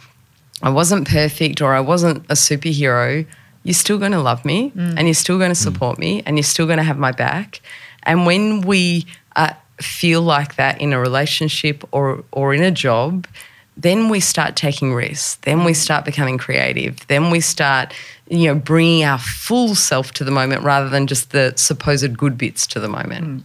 I 0.64 0.70
wasn't 0.70 1.08
perfect 1.08 1.62
or 1.62 1.74
I 1.74 1.82
wasn't 1.82 2.26
a 2.30 2.36
superhero, 2.36 3.28
you're 3.64 3.74
still 3.74 3.98
going 3.98 4.14
to 4.14 4.22
love 4.22 4.44
me 4.46 4.72
mm. 4.72 4.96
and 4.98 5.08
you're 5.08 5.14
still 5.14 5.38
going 5.38 5.52
to 5.52 5.60
mm. 5.60 5.64
support 5.64 6.00
me 6.00 6.24
and 6.26 6.38
you're 6.38 6.44
still 6.44 6.66
going 6.66 6.78
to 6.78 6.84
have 6.84 6.98
my 6.98 7.12
back. 7.12 7.60
And 8.04 8.26
when 8.26 8.62
we 8.62 9.06
uh, 9.36 9.54
feel 9.82 10.22
like 10.22 10.56
that 10.56 10.80
in 10.80 10.94
a 10.94 11.00
relationship 11.00 11.84
or, 11.92 12.24
or 12.32 12.54
in 12.54 12.64
a 12.64 12.72
job, 12.72 13.28
then 13.76 14.08
we 14.08 14.22
start 14.22 14.56
taking 14.56 14.94
risks. 14.94 15.36
Then 15.42 15.66
we 15.66 15.74
mm. 15.74 15.76
start 15.76 16.06
becoming 16.06 16.38
creative. 16.38 17.06
Then 17.08 17.30
we 17.30 17.42
start, 17.42 17.94
you 18.30 18.48
know, 18.48 18.56
bringing 18.56 19.04
our 19.04 19.20
full 19.20 19.76
self 19.76 20.14
to 20.14 20.24
the 20.24 20.32
moment 20.32 20.64
rather 20.64 20.88
than 20.88 21.08
just 21.08 21.32
the 21.32 21.54
supposed 21.58 22.18
good 22.18 22.38
bits 22.38 22.66
to 22.68 22.80
the 22.80 22.90
moment. 22.90 23.44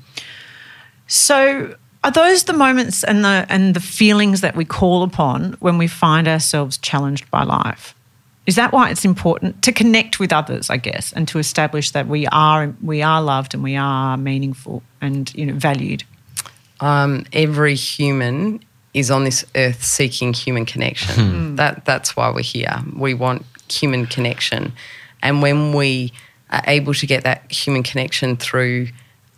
So 1.09 1.75
are 2.05 2.11
those 2.11 2.45
the 2.45 2.53
moments 2.53 3.05
and 3.05 3.25
the 3.25 3.47
and 3.49 3.75
the 3.75 3.81
feelings 3.81 4.41
that 4.41 4.57
we 4.57 4.65
call 4.65 5.03
upon 5.03 5.57
when 5.61 5.79
we 5.79 5.87
find 5.87 6.29
ourselves 6.29 6.79
challenged 6.79 7.31
by 7.31 7.43
life? 7.43 7.95
Is 8.47 8.57
that 8.57 8.73
why 8.73 8.91
it's 8.91 9.05
important 9.05 9.63
to 9.63 9.73
connect 9.73 10.19
with 10.19 10.33
others, 10.33 10.71
I 10.71 10.79
guess, 10.79 11.13
and 11.13 11.29
to 11.29 11.39
establish 11.39 11.91
that 11.91 12.07
we 12.07 12.27
are 12.29 12.75
we 12.83 13.03
are 13.03 13.21
loved 13.21 13.55
and 13.55 13.63
we 13.63 13.77
are 13.77 14.17
meaningful 14.17 14.83
and 15.01 15.33
you 15.35 15.47
know 15.47 15.55
valued? 15.55 16.05
um, 16.81 17.25
every 17.33 17.75
human 17.75 18.61
is 18.95 19.11
on 19.11 19.25
this 19.25 19.45
earth 19.55 19.83
seeking 19.85 20.33
human 20.33 20.67
connection. 20.67 21.57
That 21.57 21.85
that's 21.85 22.15
why 22.17 22.31
we're 22.31 22.43
here. 22.43 22.79
We 22.97 23.15
want 23.15 23.45
human 23.69 24.07
connection, 24.07 24.73
and 25.23 25.43
when 25.43 25.73
we 25.75 26.13
are 26.51 26.63
able 26.67 26.95
to 26.95 27.07
get 27.07 27.25
that 27.25 27.51
human 27.51 27.83
connection 27.83 28.37
through 28.37 28.89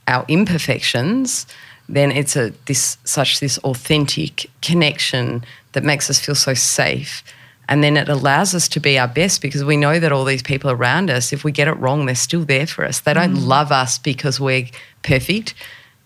our 0.07 0.25
imperfections, 0.29 1.47
then 1.95 2.13
it's 2.13 2.37
a 2.37 2.53
this 2.67 2.99
such 3.05 3.41
this 3.41 3.59
authentic 3.59 4.51
connection 4.63 5.45
that 5.73 5.85
makes 5.85 6.11
us 6.11 6.21
feel 6.21 6.35
so 6.35 6.55
safe. 6.55 7.23
And 7.69 7.85
then 7.85 7.97
it 7.97 8.09
allows 8.09 8.53
us 8.53 8.69
to 8.69 8.81
be 8.81 8.99
our 8.99 9.07
best 9.07 9.41
because 9.41 9.63
we 9.63 9.77
know 9.77 10.01
that 10.01 10.11
all 10.11 10.25
these 10.25 10.43
people 10.43 10.73
around 10.73 11.09
us, 11.09 11.33
if 11.33 11.45
we 11.45 11.53
get 11.53 11.69
it 11.69 11.75
wrong, 11.75 12.07
they're 12.07 12.17
still 12.17 12.45
there 12.45 12.67
for 12.67 12.85
us. 12.85 12.99
They 12.99 13.15
don't 13.15 13.37
mm. 13.37 13.47
love 13.47 13.71
us 13.71 13.97
because 13.97 14.41
we're 14.41 14.67
perfect 15.05 15.55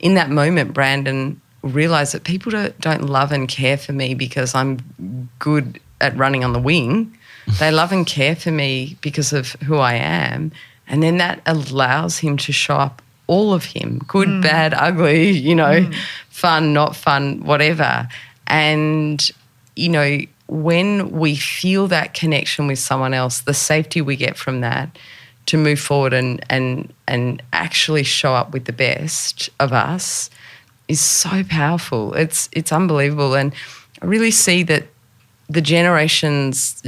in 0.04 0.14
that 0.14 0.30
moment, 0.30 0.74
Brandon 0.74 1.40
realized 1.62 2.12
that 2.12 2.24
people 2.24 2.52
don't, 2.52 2.78
don't 2.78 3.04
love 3.06 3.32
and 3.32 3.48
care 3.48 3.78
for 3.78 3.94
me 3.94 4.14
because 4.14 4.54
I'm 4.54 5.30
good 5.38 5.80
at 6.00 6.14
running 6.16 6.44
on 6.44 6.52
the 6.52 6.60
wing. 6.60 7.18
They 7.58 7.70
love 7.70 7.92
and 7.92 8.06
care 8.06 8.34
for 8.34 8.50
me 8.50 8.96
because 9.02 9.34
of 9.34 9.52
who 9.66 9.76
I 9.76 9.96
am. 9.96 10.50
And 10.88 11.02
then 11.02 11.18
that 11.18 11.42
allows 11.44 12.16
him 12.18 12.38
to 12.38 12.52
show 12.52 12.76
up 12.76 13.02
all 13.26 13.54
of 13.54 13.64
him 13.64 14.00
good, 14.06 14.28
mm. 14.28 14.42
bad, 14.42 14.74
ugly, 14.74 15.30
you 15.30 15.54
know, 15.54 15.80
mm. 15.80 15.94
fun, 16.28 16.72
not 16.72 16.94
fun, 16.94 17.44
whatever. 17.44 18.08
And, 18.46 19.26
you 19.76 19.88
know, 19.88 20.18
when 20.46 21.10
we 21.10 21.36
feel 21.36 21.88
that 21.88 22.14
connection 22.14 22.66
with 22.66 22.78
someone 22.78 23.14
else, 23.14 23.40
the 23.40 23.54
safety 23.54 24.00
we 24.00 24.16
get 24.16 24.36
from 24.36 24.60
that 24.60 24.96
to 25.46 25.56
move 25.58 25.78
forward 25.78 26.12
and 26.12 26.44
and 26.48 26.92
and 27.06 27.42
actually 27.52 28.02
show 28.02 28.34
up 28.34 28.52
with 28.52 28.64
the 28.64 28.72
best 28.72 29.50
of 29.60 29.72
us 29.72 30.30
is 30.88 31.00
so 31.00 31.42
powerful. 31.44 32.14
It's 32.14 32.48
it's 32.52 32.72
unbelievable, 32.72 33.34
and 33.34 33.54
I 34.02 34.06
really 34.06 34.30
see 34.30 34.62
that 34.64 34.86
the 35.48 35.60
generations, 35.60 36.82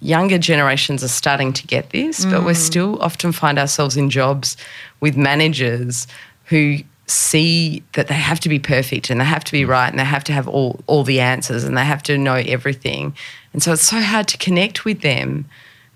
younger 0.00 0.38
generations, 0.38 1.02
are 1.02 1.08
starting 1.08 1.52
to 1.52 1.66
get 1.66 1.90
this, 1.90 2.24
but 2.24 2.44
we 2.44 2.52
mm. 2.52 2.56
still 2.56 3.00
often 3.02 3.32
find 3.32 3.58
ourselves 3.58 3.96
in 3.96 4.10
jobs 4.10 4.56
with 5.00 5.16
managers 5.16 6.06
who 6.44 6.78
see 7.06 7.82
that 7.94 8.08
they 8.08 8.14
have 8.14 8.40
to 8.40 8.48
be 8.48 8.58
perfect 8.58 9.10
and 9.10 9.20
they 9.20 9.24
have 9.24 9.44
to 9.44 9.52
be 9.52 9.64
right 9.64 9.90
and 9.90 9.98
they 9.98 10.04
have 10.04 10.24
to 10.24 10.32
have 10.32 10.48
all 10.48 10.80
all 10.86 11.04
the 11.04 11.20
answers 11.20 11.62
and 11.62 11.78
they 11.78 11.84
have 11.84 12.02
to 12.04 12.16
know 12.16 12.34
everything, 12.34 13.14
and 13.52 13.62
so 13.62 13.72
it's 13.72 13.82
so 13.82 14.00
hard 14.00 14.28
to 14.28 14.38
connect 14.38 14.84
with 14.84 15.00
them 15.00 15.46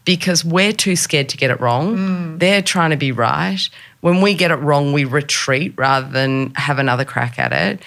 because 0.05 0.45
we're 0.45 0.73
too 0.73 0.97
scared 0.97 1.29
to 1.29 1.37
get 1.37 1.51
it 1.51 1.61
wrong. 1.61 1.97
Mm. 1.97 2.39
They're 2.39 2.63
trying 2.63 2.91
to 2.91 2.97
be 2.97 3.13
right. 3.13 3.61
When 4.01 4.21
we 4.21 4.35
get 4.35 4.51
it 4.51 4.57
wrong, 4.57 4.93
we 4.93 5.05
retreat 5.05 5.75
rather 5.77 6.09
than 6.09 6.53
have 6.55 6.79
another 6.79 7.05
crack 7.05 7.39
at 7.39 7.53
it. 7.53 7.83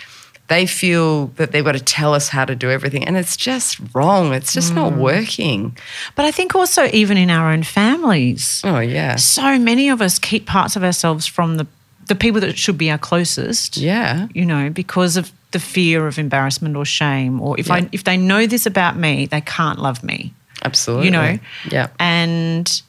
They 0.54 0.68
feel 0.68 1.28
that 1.38 1.52
they've 1.52 1.66
got 1.66 1.72
to 1.72 1.80
tell 1.84 2.14
us 2.14 2.30
how 2.30 2.46
to 2.46 2.56
do 2.56 2.70
everything, 2.70 3.04
and 3.08 3.18
it's 3.18 3.36
just 3.36 3.80
wrong. 3.96 4.34
It's 4.36 4.54
just 4.54 4.72
not 4.72 4.94
mm. 4.94 4.98
working. 4.98 5.76
But 6.16 6.26
I 6.26 6.32
think 6.32 6.54
also 6.54 6.86
even 6.94 7.18
in 7.18 7.32
our 7.32 7.52
own 7.52 7.64
families, 7.64 8.62
Oh, 8.64 8.80
yeah. 8.80 9.16
so 9.16 9.58
many 9.58 9.90
of 9.90 10.00
us 10.00 10.20
keep 10.20 10.46
parts 10.46 10.76
of 10.76 10.84
ourselves 10.84 11.26
from 11.26 11.58
the 11.58 11.66
the 12.06 12.16
people 12.16 12.40
that 12.42 12.56
should 12.56 12.78
be 12.78 12.92
our 12.92 13.00
closest. 13.00 13.78
Yeah. 13.78 14.28
you 14.36 14.46
know, 14.46 14.70
because 14.70 15.18
of 15.18 15.32
the 15.52 15.60
fear 15.60 16.06
of 16.06 16.20
embarrassment 16.20 16.76
or 16.76 16.86
shame, 16.86 17.42
or 17.42 17.60
if 17.60 17.72
I 17.72 17.90
if 17.92 18.04
they 18.04 18.18
know 18.18 18.46
this 18.46 18.68
about 18.68 18.96
me, 18.96 19.26
they 19.26 19.42
can't 19.42 19.80
love 19.80 20.04
me. 20.04 20.34
Absolutely. 20.62 21.06
You 21.06 21.12
know, 21.12 21.40
Yeah. 21.72 21.88
and 22.00 22.82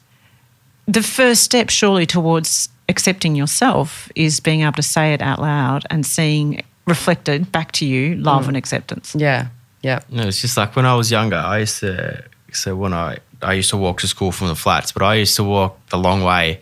the 0.85 1.01
first 1.01 1.41
step, 1.41 1.71
surely, 1.71 2.05
towards 2.05 2.69
accepting 2.89 3.35
yourself 3.35 4.11
is 4.15 4.39
being 4.39 4.61
able 4.61 4.73
to 4.73 4.83
say 4.83 5.13
it 5.13 5.21
out 5.21 5.39
loud 5.41 5.83
and 5.89 6.05
seeing 6.05 6.61
reflected 6.85 7.51
back 7.51 7.71
to 7.73 7.85
you 7.85 8.15
love 8.15 8.45
mm. 8.45 8.49
and 8.49 8.57
acceptance. 8.57 9.15
Yeah. 9.15 9.47
Yeah. 9.81 9.99
No, 10.09 10.27
it's 10.27 10.41
just 10.41 10.57
like 10.57 10.75
when 10.75 10.85
I 10.85 10.95
was 10.95 11.11
younger, 11.11 11.37
I 11.37 11.59
used 11.59 11.79
to. 11.79 12.23
So 12.51 12.75
when 12.75 12.93
I 12.93 13.17
I 13.41 13.53
used 13.53 13.69
to 13.71 13.77
walk 13.77 13.99
to 13.99 14.07
school 14.07 14.31
from 14.31 14.47
the 14.47 14.55
flats, 14.55 14.91
but 14.91 15.03
I 15.03 15.15
used 15.15 15.35
to 15.35 15.43
walk 15.43 15.77
the 15.89 15.97
long 15.97 16.23
way 16.23 16.61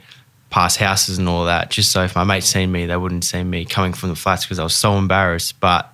past 0.49 0.77
houses 0.77 1.17
and 1.17 1.27
all 1.27 1.45
that, 1.45 1.71
just 1.71 1.91
so 1.91 2.03
if 2.03 2.15
my 2.15 2.23
mates 2.23 2.47
seen 2.47 2.71
me, 2.71 2.85
they 2.85 2.97
wouldn't 2.97 3.23
see 3.23 3.43
me 3.43 3.65
coming 3.65 3.93
from 3.93 4.09
the 4.09 4.15
flats 4.15 4.45
because 4.45 4.59
I 4.59 4.63
was 4.63 4.75
so 4.75 4.97
embarrassed. 4.97 5.59
But 5.59 5.93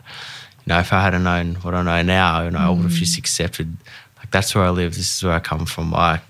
you 0.65 0.73
know, 0.73 0.79
if 0.79 0.91
I 0.91 1.03
had 1.03 1.17
known 1.21 1.55
what 1.55 1.73
I 1.73 1.83
know 1.83 2.01
now, 2.01 2.43
you 2.43 2.51
know, 2.51 2.59
I 2.59 2.69
would 2.69 2.83
have 2.83 2.91
mm. 2.91 2.95
just 2.95 3.17
accepted. 3.17 3.75
Like 4.17 4.31
that's 4.31 4.53
where 4.55 4.63
I 4.63 4.69
live. 4.69 4.95
This 4.95 5.15
is 5.17 5.23
where 5.23 5.33
I 5.33 5.39
come 5.39 5.65
from. 5.65 5.91
Like, 5.91 6.21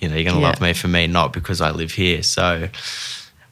you 0.00 0.08
know, 0.08 0.16
you're 0.16 0.24
gonna 0.24 0.40
Yeah. 0.40 0.48
love 0.48 0.60
me 0.60 0.72
for 0.72 0.88
me, 0.88 1.06
not 1.06 1.32
because 1.32 1.60
I 1.60 1.70
live 1.70 1.92
here. 1.92 2.22
So 2.22 2.68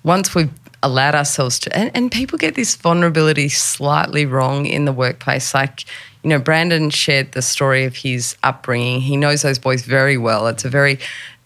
once 0.02 0.34
we've 0.34 0.50
allowed 0.82 1.14
ourselves 1.14 1.58
to, 1.60 1.76
and, 1.76 1.90
and 1.94 2.10
people 2.10 2.38
get 2.38 2.54
this 2.54 2.74
vulnerability 2.76 3.48
slightly 3.48 4.24
wrong 4.26 4.66
in 4.66 4.84
the 4.86 4.92
workplace. 4.92 5.52
Like, 5.54 5.84
you 6.22 6.30
know, 6.30 6.38
Brandon 6.38 6.90
shared 6.90 7.32
the 7.32 7.42
story 7.42 7.84
of 7.84 7.96
his 7.96 8.36
upbringing. 8.42 9.00
He 9.00 9.16
knows 9.16 9.42
those 9.42 9.58
boys 9.58 9.82
very 9.82 10.16
well. 10.16 10.46
It's 10.48 10.64
a 10.64 10.68
very, 10.70 10.98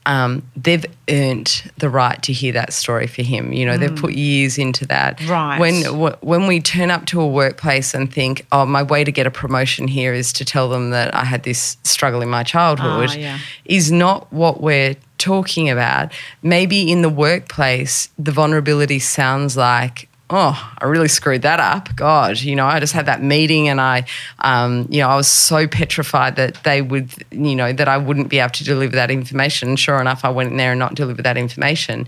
um, 0.07 0.43
they've 0.57 0.85
earned 1.09 1.71
the 1.79 1.89
right 1.89 2.23
to 2.25 2.33
hear 2.33 2.53
that 2.53 2.73
story 2.73 3.07
for 3.07 3.23
him. 3.23 3.53
You 3.53 3.67
know, 3.67 3.79
they've 3.79 3.95
put 3.97 4.13
years 4.15 4.59
into 4.59 4.87
that. 4.87 5.21
Right. 5.27 5.59
When 5.59 5.83
w- 5.83 6.17
when 6.21 6.47
we 6.47 6.61
turn 6.61 6.91
up 6.91 7.07
to 7.07 7.21
a 7.21 7.27
workplace 7.27 7.95
and 7.95 8.13
think, 8.13 8.47
oh, 8.53 8.67
my 8.67 8.83
way 8.83 9.03
to 9.05 9.11
get 9.13 9.27
a 9.27 9.31
promotion 9.31 9.89
here 9.89 10.13
is 10.13 10.33
to 10.35 10.45
tell 10.45 10.69
them 10.69 10.91
that 10.91 11.15
I 11.15 11.25
had 11.25 11.43
this 11.45 11.77
struggle 11.85 12.21
in 12.21 12.29
my 12.29 12.43
childhood, 12.43 13.11
Ah, 13.13 13.17
yeah. 13.17 13.39
is 13.65 13.91
not 13.91 14.31
what 14.33 14.61
we're 14.61 14.95
talking 15.25 15.71
about. 15.71 16.13
Maybe 16.43 16.91
in 16.93 17.03
the 17.03 17.09
workplace, 17.09 18.11
the 18.19 18.31
vulnerability 18.31 18.99
sounds 18.99 19.57
like, 19.57 20.09
oh, 20.31 20.73
I 20.79 20.85
really 20.85 21.09
screwed 21.09 21.43
that 21.43 21.61
up. 21.61 21.95
God, 21.97 22.41
you 22.41 22.55
know, 22.57 22.67
I 22.67 22.81
just 22.81 22.93
had 22.93 23.07
that 23.07 23.23
meeting 23.23 23.69
and 23.69 23.81
I, 23.81 24.05
um, 24.41 24.87
you 24.91 25.01
know, 25.01 25.09
I 25.09 25.17
was 25.17 25.29
so 25.29 25.67
petrified 25.67 26.37
that 26.37 26.63
they 26.65 26.83
would, 26.83 27.13
you 27.31 27.57
know, 27.57 27.73
that 27.73 27.89
I 27.89 27.97
wouldn't 27.97 28.29
be 28.29 28.39
able 28.39 28.51
to 28.51 28.65
deliver 28.65 28.97
that 28.97 29.11
information. 29.11 29.77
Sure 29.77 30.01
enough, 30.01 30.25
I 30.25 30.31
went 30.31 30.51
in 30.51 30.57
there 30.57 30.73
and 30.73 30.79
not 30.79 30.95
delivered 30.95 31.23
that 31.23 31.37
information. 31.37 32.07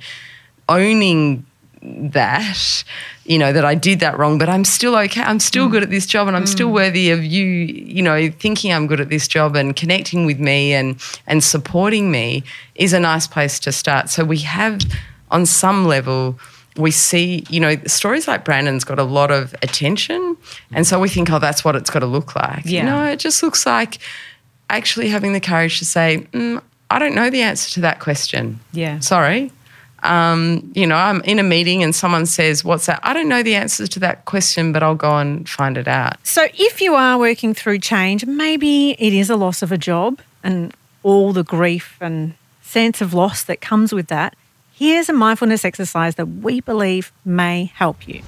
Owning 0.68 1.46
that, 1.86 2.84
you 3.24 3.38
know, 3.38 3.52
that 3.52 3.64
I 3.64 3.74
did 3.74 4.00
that 4.00 4.18
wrong, 4.18 4.38
but 4.38 4.48
I'm 4.48 4.64
still 4.64 4.96
okay. 4.96 5.22
I'm 5.22 5.40
still 5.40 5.68
mm. 5.68 5.70
good 5.70 5.82
at 5.82 5.90
this 5.90 6.06
job 6.06 6.26
and 6.28 6.36
I'm 6.36 6.44
mm. 6.44 6.48
still 6.48 6.72
worthy 6.72 7.10
of 7.10 7.24
you, 7.24 7.44
you 7.44 8.02
know, 8.02 8.30
thinking 8.30 8.72
I'm 8.72 8.86
good 8.86 9.00
at 9.00 9.08
this 9.08 9.28
job 9.28 9.56
and 9.56 9.74
connecting 9.74 10.26
with 10.26 10.40
me 10.40 10.74
and 10.74 11.00
and 11.26 11.42
supporting 11.42 12.10
me 12.10 12.42
is 12.74 12.92
a 12.92 13.00
nice 13.00 13.26
place 13.26 13.58
to 13.60 13.72
start. 13.72 14.10
So 14.10 14.24
we 14.24 14.38
have 14.38 14.80
on 15.30 15.46
some 15.46 15.86
level 15.86 16.38
we 16.78 16.90
see, 16.90 17.44
you 17.48 17.58
know, 17.58 17.76
stories 17.86 18.28
like 18.28 18.44
Brandon's 18.44 18.84
got 18.84 18.98
a 18.98 19.04
lot 19.04 19.30
of 19.30 19.54
attention. 19.62 20.36
And 20.72 20.86
so 20.86 21.00
we 21.00 21.08
think, 21.08 21.30
oh, 21.30 21.38
that's 21.38 21.64
what 21.64 21.74
it's 21.74 21.90
got 21.90 22.00
to 22.00 22.06
look 22.06 22.36
like. 22.36 22.64
Yeah. 22.66 22.84
No, 22.84 23.04
it 23.04 23.18
just 23.18 23.42
looks 23.42 23.64
like 23.64 23.98
actually 24.68 25.08
having 25.08 25.32
the 25.32 25.40
courage 25.40 25.78
to 25.78 25.84
say, 25.84 26.26
mm, 26.32 26.60
I 26.90 26.98
don't 26.98 27.14
know 27.14 27.30
the 27.30 27.42
answer 27.42 27.70
to 27.74 27.80
that 27.80 28.00
question. 28.00 28.60
Yeah. 28.72 28.98
Sorry. 29.00 29.50
Um, 30.06 30.70
you 30.74 30.86
know, 30.86 30.94
I'm 30.94 31.20
in 31.22 31.38
a 31.38 31.42
meeting 31.42 31.82
and 31.82 31.94
someone 31.94 32.26
says, 32.26 32.64
What's 32.64 32.86
that? 32.86 33.00
I 33.02 33.12
don't 33.12 33.28
know 33.28 33.42
the 33.42 33.54
answer 33.54 33.86
to 33.86 33.98
that 34.00 34.24
question, 34.24 34.72
but 34.72 34.82
I'll 34.82 34.94
go 34.94 35.16
and 35.18 35.48
find 35.48 35.76
it 35.76 35.88
out. 35.88 36.24
So, 36.26 36.46
if 36.54 36.80
you 36.80 36.94
are 36.94 37.18
working 37.18 37.54
through 37.54 37.80
change, 37.80 38.24
maybe 38.26 38.92
it 38.92 39.12
is 39.12 39.30
a 39.30 39.36
loss 39.36 39.62
of 39.62 39.72
a 39.72 39.78
job 39.78 40.20
and 40.42 40.72
all 41.02 41.32
the 41.32 41.44
grief 41.44 41.96
and 42.00 42.34
sense 42.62 43.00
of 43.00 43.14
loss 43.14 43.44
that 43.44 43.60
comes 43.60 43.92
with 43.92 44.08
that. 44.08 44.34
Here's 44.72 45.08
a 45.08 45.12
mindfulness 45.12 45.64
exercise 45.64 46.16
that 46.16 46.26
we 46.26 46.60
believe 46.60 47.12
may 47.24 47.72
help 47.74 48.06
you. 48.06 48.22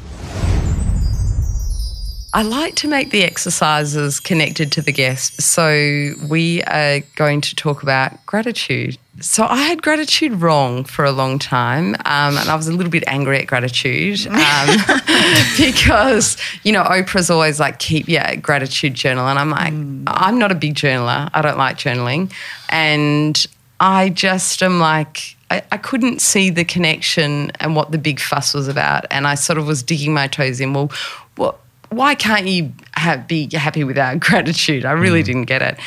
I 2.32 2.42
like 2.42 2.74
to 2.76 2.88
make 2.88 3.10
the 3.10 3.24
exercises 3.24 4.20
connected 4.20 4.70
to 4.72 4.82
the 4.82 4.92
guest. 4.92 5.40
So 5.40 6.12
we 6.28 6.62
are 6.64 7.00
going 7.16 7.40
to 7.40 7.54
talk 7.54 7.82
about 7.82 8.24
gratitude. 8.26 8.98
So 9.20 9.44
I 9.44 9.62
had 9.62 9.82
gratitude 9.82 10.40
wrong 10.40 10.84
for 10.84 11.04
a 11.04 11.10
long 11.10 11.38
time, 11.38 11.94
um, 12.04 12.36
and 12.36 12.48
I 12.48 12.54
was 12.54 12.68
a 12.68 12.72
little 12.72 12.90
bit 12.90 13.02
angry 13.06 13.38
at 13.40 13.46
gratitude 13.46 14.26
um, 14.28 14.68
because 15.58 16.36
you 16.62 16.72
know 16.72 16.84
Oprah's 16.84 17.28
always 17.28 17.58
like 17.58 17.78
keep 17.78 18.08
yeah 18.08 18.36
gratitude 18.36 18.94
journal, 18.94 19.26
and 19.26 19.38
I'm 19.38 19.50
like 19.50 19.72
mm. 19.72 20.04
I'm 20.06 20.38
not 20.38 20.52
a 20.52 20.54
big 20.54 20.74
journaler. 20.74 21.30
I 21.34 21.42
don't 21.42 21.58
like 21.58 21.78
journaling, 21.78 22.32
and 22.68 23.44
I 23.80 24.10
just 24.10 24.62
am 24.62 24.78
like 24.78 25.36
I, 25.50 25.62
I, 25.72 25.78
couldn't 25.78 26.20
see 26.20 26.50
the 26.50 26.64
connection 26.64 27.50
and 27.60 27.74
what 27.74 27.90
the 27.90 27.98
big 27.98 28.20
fuss 28.20 28.54
was 28.54 28.68
about, 28.68 29.04
and 29.10 29.26
I 29.26 29.34
sort 29.34 29.58
of 29.58 29.66
was 29.66 29.82
digging 29.82 30.14
my 30.14 30.28
toes 30.28 30.60
in. 30.60 30.74
Well, 30.74 30.92
what 31.36 31.58
why 31.90 32.14
can't 32.14 32.46
you 32.46 32.72
have, 32.94 33.26
be 33.26 33.48
happy 33.52 33.84
without 33.84 34.20
gratitude? 34.20 34.84
I 34.84 34.92
really 34.92 35.22
mm. 35.22 35.26
didn't 35.26 35.44
get 35.44 35.62
it. 35.62 35.78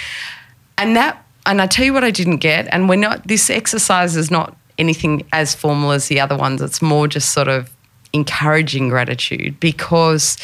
And 0.78 0.96
that, 0.96 1.24
and 1.45 1.62
I 1.62 1.67
tell 1.67 1.86
you 1.86 1.93
what 1.93 2.04
I 2.04 2.12
didn't 2.12 2.38
get, 2.38 2.67
and 2.71 2.88
we're 2.88 2.95
not, 2.95 3.27
this 3.27 3.49
exercise 3.49 4.15
is 4.15 4.30
not 4.30 4.56
anything 4.77 5.25
as 5.32 5.56
formal 5.56 5.91
as 5.91 6.08
the 6.08 6.19
other 6.19 6.38
ones. 6.38 6.62
It's 6.62 6.82
more 6.82 7.08
just 7.08 7.34
sort 7.34 7.47
of 7.47 7.71
encouraging 8.13 8.89
gratitude 8.89 9.60
because 9.60 10.38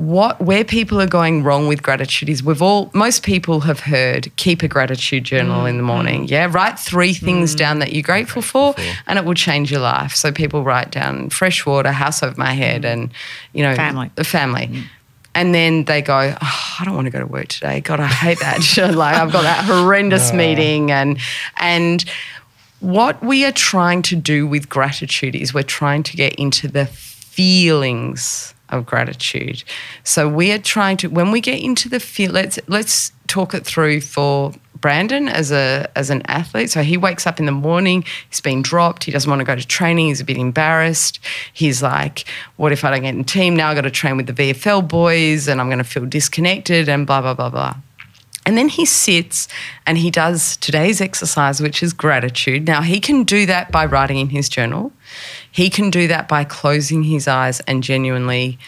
what 0.00 0.40
where 0.40 0.64
people 0.64 0.98
are 0.98 1.06
going 1.06 1.42
wrong 1.42 1.68
with 1.68 1.82
gratitude 1.82 2.30
is 2.30 2.42
we've 2.42 2.62
all 2.62 2.90
most 2.94 3.22
people 3.22 3.60
have 3.60 3.80
heard 3.80 4.34
keep 4.36 4.62
a 4.62 4.68
gratitude 4.68 5.24
journal 5.24 5.64
mm, 5.64 5.68
in 5.68 5.76
the 5.76 5.82
morning 5.82 6.22
mm. 6.26 6.30
yeah 6.30 6.48
write 6.50 6.78
three 6.78 7.12
things 7.12 7.54
mm, 7.54 7.58
down 7.58 7.80
that 7.80 7.92
you're 7.92 8.02
grateful, 8.02 8.40
grateful 8.40 8.72
for, 8.72 8.82
for, 8.82 9.02
and 9.06 9.18
it 9.18 9.26
will 9.26 9.34
change 9.34 9.70
your 9.70 9.80
life 9.80 10.14
so 10.14 10.32
people 10.32 10.64
write 10.64 10.90
down 10.90 11.28
fresh 11.28 11.66
water 11.66 11.92
house 11.92 12.22
over 12.22 12.34
my 12.38 12.54
head 12.54 12.82
mm. 12.82 12.92
and 12.92 13.12
you 13.52 13.62
know 13.62 13.74
family 13.74 14.10
the 14.14 14.24
family 14.24 14.68
mm. 14.68 14.84
And 15.40 15.54
then 15.54 15.84
they 15.84 16.02
go 16.02 16.34
oh, 16.40 16.76
i 16.78 16.84
don't 16.84 16.94
want 16.94 17.06
to 17.06 17.10
go 17.10 17.18
to 17.18 17.26
work 17.26 17.48
today. 17.48 17.80
God 17.80 17.98
i 17.98 18.06
hate 18.06 18.40
that 18.40 18.60
like 18.94 19.16
i've 19.16 19.32
got 19.32 19.42
that 19.42 19.64
horrendous 19.64 20.32
meeting. 20.32 20.90
And 20.90 21.18
and 21.56 22.04
what 22.80 23.22
we 23.22 23.44
are 23.44 23.52
trying 23.52 24.02
to 24.02 24.16
do 24.16 24.46
with 24.46 24.68
gratitude 24.68 25.34
is 25.34 25.54
we're 25.54 25.62
trying 25.62 26.02
to 26.04 26.16
get 26.16 26.34
into 26.34 26.68
the 26.68 26.86
feelings 26.86 28.54
of 28.68 28.86
gratitude. 28.86 29.64
So 30.04 30.28
we 30.28 30.52
are 30.52 30.58
trying 30.58 30.96
to 30.98 31.08
when 31.08 31.30
we 31.30 31.40
get 31.40 31.60
into 31.60 31.88
the 31.88 32.00
field, 32.00 32.32
let's 32.32 32.58
let's 32.68 33.12
talk 33.26 33.54
it 33.54 33.64
through 33.64 34.02
for 34.02 34.52
Brandon 34.80 35.28
as 35.28 35.52
a 35.52 35.90
as 35.96 36.10
an 36.10 36.22
athlete. 36.26 36.70
So 36.70 36.82
he 36.82 36.96
wakes 36.96 37.26
up 37.26 37.38
in 37.38 37.46
the 37.46 37.52
morning, 37.52 38.04
he's 38.28 38.40
been 38.40 38.62
dropped, 38.62 39.04
he 39.04 39.12
doesn't 39.12 39.28
want 39.28 39.40
to 39.40 39.44
go 39.44 39.54
to 39.54 39.66
training, 39.66 40.08
he's 40.08 40.20
a 40.20 40.24
bit 40.24 40.36
embarrassed. 40.36 41.20
He's 41.52 41.82
like, 41.82 42.24
what 42.56 42.72
if 42.72 42.84
I 42.84 42.90
don't 42.90 43.02
get 43.02 43.14
in 43.14 43.24
team? 43.24 43.56
Now 43.56 43.70
I've 43.70 43.76
got 43.76 43.82
to 43.82 43.90
train 43.90 44.16
with 44.16 44.26
the 44.26 44.32
VFL 44.32 44.88
boys 44.88 45.48
and 45.48 45.60
I'm 45.60 45.68
going 45.68 45.78
to 45.78 45.84
feel 45.84 46.06
disconnected 46.06 46.88
and 46.88 47.06
blah 47.06 47.20
blah 47.20 47.34
blah 47.34 47.50
blah. 47.50 47.74
And 48.46 48.56
then 48.56 48.68
he 48.68 48.86
sits 48.86 49.48
and 49.86 49.98
he 49.98 50.10
does 50.10 50.56
today's 50.56 51.00
exercise, 51.00 51.60
which 51.60 51.82
is 51.82 51.92
gratitude. 51.92 52.66
Now, 52.66 52.80
he 52.80 52.98
can 52.98 53.24
do 53.24 53.44
that 53.46 53.70
by 53.70 53.84
writing 53.84 54.16
in 54.16 54.30
his 54.30 54.48
journal. 54.48 54.92
He 55.52 55.68
can 55.68 55.90
do 55.90 56.08
that 56.08 56.26
by 56.26 56.44
closing 56.44 57.04
his 57.04 57.28
eyes 57.28 57.60
and 57.60 57.82
genuinely 57.82 58.58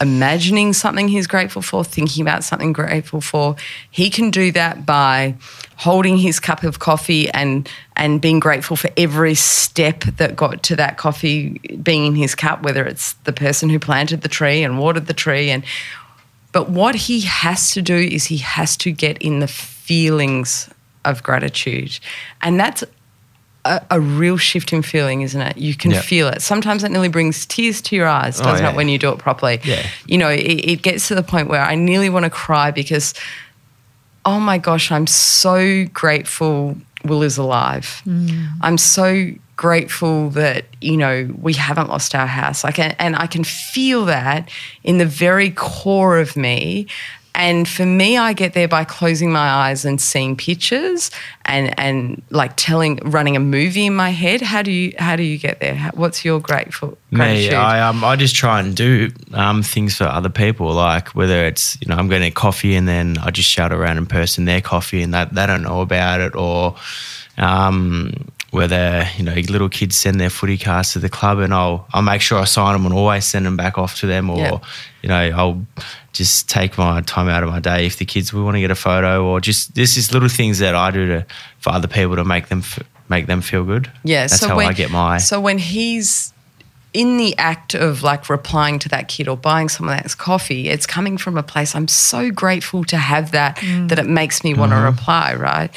imagining 0.00 0.72
something 0.72 1.08
he's 1.08 1.26
grateful 1.26 1.62
for, 1.62 1.84
thinking 1.84 2.22
about 2.22 2.44
something 2.44 2.72
grateful 2.72 3.20
for. 3.20 3.56
He 3.90 4.10
can 4.10 4.30
do 4.30 4.52
that 4.52 4.84
by 4.84 5.36
holding 5.76 6.18
his 6.18 6.40
cup 6.40 6.62
of 6.62 6.78
coffee 6.78 7.30
and 7.30 7.68
and 7.96 8.20
being 8.20 8.40
grateful 8.40 8.76
for 8.76 8.90
every 8.96 9.34
step 9.34 10.00
that 10.18 10.36
got 10.36 10.62
to 10.64 10.76
that 10.76 10.98
coffee 10.98 11.58
being 11.82 12.06
in 12.06 12.14
his 12.14 12.34
cup, 12.34 12.62
whether 12.62 12.84
it's 12.84 13.12
the 13.24 13.32
person 13.32 13.68
who 13.68 13.78
planted 13.78 14.22
the 14.22 14.28
tree 14.28 14.62
and 14.62 14.78
watered 14.78 15.06
the 15.06 15.14
tree 15.14 15.50
and 15.50 15.64
but 16.54 16.70
what 16.70 16.94
he 16.94 17.22
has 17.22 17.72
to 17.72 17.82
do 17.82 17.96
is 17.96 18.26
he 18.26 18.36
has 18.36 18.76
to 18.76 18.92
get 18.92 19.18
in 19.18 19.40
the 19.40 19.48
feelings 19.48 20.70
of 21.04 21.20
gratitude. 21.20 21.98
And 22.42 22.60
that's 22.60 22.84
a, 23.64 23.82
a, 23.90 24.00
real 24.00 24.36
shift 24.36 24.72
in 24.72 24.82
feeling, 24.82 25.22
isn't 25.22 25.40
it? 25.40 25.56
You 25.56 25.74
can 25.74 25.92
yep. 25.92 26.04
feel 26.04 26.28
it. 26.28 26.42
Sometimes 26.42 26.84
it 26.84 26.90
nearly 26.90 27.08
brings 27.08 27.46
tears 27.46 27.80
to 27.82 27.96
your 27.96 28.06
eyes, 28.06 28.38
doesn't 28.38 28.64
oh, 28.64 28.68
yeah. 28.68 28.72
it, 28.72 28.76
when 28.76 28.88
you 28.88 28.98
do 28.98 29.10
it 29.10 29.18
properly? 29.18 29.60
Yeah. 29.64 29.86
You 30.06 30.18
know, 30.18 30.28
it, 30.28 30.40
it 30.40 30.82
gets 30.82 31.08
to 31.08 31.14
the 31.14 31.22
point 31.22 31.48
where 31.48 31.62
I 31.62 31.74
nearly 31.74 32.10
want 32.10 32.24
to 32.24 32.30
cry 32.30 32.70
because, 32.70 33.14
oh 34.24 34.40
my 34.40 34.58
gosh, 34.58 34.92
I'm 34.92 35.06
so 35.06 35.86
grateful 35.86 36.76
Will 37.04 37.22
is 37.22 37.36
alive. 37.36 38.02
Mm. 38.06 38.48
I'm 38.62 38.78
so 38.78 39.30
grateful 39.56 40.30
that 40.30 40.64
you 40.80 40.96
know 40.96 41.30
we 41.40 41.52
haven't 41.52 41.88
lost 41.88 42.14
our 42.14 42.26
house. 42.26 42.64
Like, 42.64 42.78
and 42.78 43.14
I 43.16 43.26
can 43.26 43.44
feel 43.44 44.06
that 44.06 44.48
in 44.82 44.98
the 44.98 45.06
very 45.06 45.50
core 45.50 46.18
of 46.18 46.36
me, 46.36 46.86
and 47.34 47.68
for 47.68 47.84
me, 47.84 48.16
I 48.16 48.32
get 48.32 48.54
there 48.54 48.68
by 48.68 48.84
closing 48.84 49.32
my 49.32 49.48
eyes 49.48 49.84
and 49.84 50.00
seeing 50.00 50.36
pictures 50.36 51.10
and 51.44 51.78
and 51.78 52.22
like 52.30 52.52
telling, 52.56 52.96
running 53.04 53.34
a 53.34 53.40
movie 53.40 53.86
in 53.86 53.94
my 53.94 54.10
head. 54.10 54.40
How 54.40 54.62
do 54.62 54.70
you 54.70 54.94
how 54.98 55.16
do 55.16 55.24
you 55.24 55.36
get 55.36 55.58
there? 55.58 55.90
What's 55.94 56.24
your 56.24 56.40
grateful 56.40 56.96
gratitude? 57.12 57.50
Me, 57.50 57.56
I 57.56 57.88
um 57.88 58.04
I 58.04 58.14
just 58.14 58.36
try 58.36 58.60
and 58.60 58.76
do 58.76 59.10
um 59.32 59.62
things 59.64 59.96
for 59.96 60.04
other 60.04 60.28
people. 60.28 60.72
Like 60.72 61.08
whether 61.08 61.44
it's 61.44 61.76
you 61.80 61.88
know 61.88 61.96
I'm 61.96 62.08
getting 62.08 62.32
coffee 62.32 62.76
and 62.76 62.86
then 62.86 63.18
I 63.18 63.30
just 63.30 63.48
shout 63.48 63.72
around 63.72 63.98
in 63.98 64.06
person 64.06 64.44
their 64.44 64.60
coffee 64.60 65.02
and 65.02 65.12
that 65.12 65.34
they 65.34 65.46
don't 65.46 65.62
know 65.62 65.80
about 65.80 66.20
it 66.20 66.36
or 66.36 66.76
um 67.36 68.12
whether 68.54 69.06
you 69.16 69.24
know 69.24 69.34
little 69.34 69.68
kids 69.68 69.96
send 69.96 70.20
their 70.20 70.30
footy 70.30 70.56
cards 70.56 70.92
to 70.92 70.98
the 70.98 71.08
club 71.08 71.38
and 71.38 71.52
I'll 71.52 71.86
I'll 71.92 72.02
make 72.02 72.20
sure 72.20 72.38
I 72.38 72.44
sign 72.44 72.72
them 72.74 72.86
and 72.86 72.94
always 72.94 73.24
send 73.24 73.44
them 73.44 73.56
back 73.56 73.76
off 73.76 73.98
to 74.00 74.06
them 74.06 74.30
or 74.30 74.38
yep. 74.38 74.64
you 75.02 75.08
know 75.08 75.16
I'll 75.16 75.66
just 76.12 76.48
take 76.48 76.78
my 76.78 77.00
time 77.00 77.28
out 77.28 77.42
of 77.42 77.50
my 77.50 77.60
day 77.60 77.86
if 77.86 77.98
the 77.98 78.04
kids 78.04 78.32
we 78.32 78.42
want 78.42 78.56
to 78.56 78.60
get 78.60 78.70
a 78.70 78.76
photo 78.76 79.24
or 79.26 79.40
just 79.40 79.74
this 79.74 79.96
is 79.96 80.12
little 80.12 80.28
things 80.28 80.60
that 80.60 80.74
I 80.74 80.90
do 80.90 81.06
to 81.08 81.26
for 81.58 81.70
other 81.70 81.88
people 81.88 82.16
to 82.16 82.24
make 82.24 82.48
them 82.48 82.62
make 83.08 83.26
them 83.26 83.40
feel 83.40 83.64
good. 83.64 83.90
Yeah, 84.04 84.22
that's 84.22 84.40
so 84.40 84.48
how 84.48 84.56
when, 84.56 84.68
I 84.68 84.72
get 84.72 84.90
my. 84.90 85.18
So 85.18 85.40
when 85.40 85.58
he's 85.58 86.33
in 86.94 87.16
the 87.16 87.36
act 87.38 87.74
of 87.74 88.04
like 88.04 88.30
replying 88.30 88.78
to 88.78 88.88
that 88.88 89.08
kid 89.08 89.26
or 89.26 89.36
buying 89.36 89.68
someone 89.68 89.96
that's 89.96 90.14
coffee, 90.14 90.68
it's 90.68 90.86
coming 90.86 91.18
from 91.18 91.36
a 91.36 91.42
place 91.42 91.74
I'm 91.74 91.88
so 91.88 92.30
grateful 92.30 92.84
to 92.84 92.96
have 92.96 93.32
that 93.32 93.56
mm. 93.56 93.88
that 93.88 93.98
it 93.98 94.06
makes 94.06 94.44
me 94.44 94.54
want 94.54 94.70
to 94.70 94.76
mm-hmm. 94.76 94.86
reply, 94.86 95.34
right? 95.34 95.70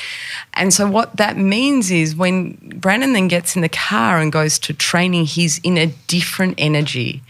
And 0.53 0.71
so 0.71 0.87
what 0.87 1.17
that 1.17 1.35
means 1.35 1.89
is 1.89 2.15
when 2.15 2.53
Brandon 2.77 3.13
then 3.13 3.27
gets 3.27 3.55
in 3.55 3.63
the 3.63 3.69
car 3.69 4.19
and 4.19 4.31
goes 4.31 4.59
to 4.59 4.73
training, 4.73 5.25
he's 5.25 5.57
in 5.59 5.77
a 5.77 5.87
different 6.07 6.53
energy. 6.59 7.23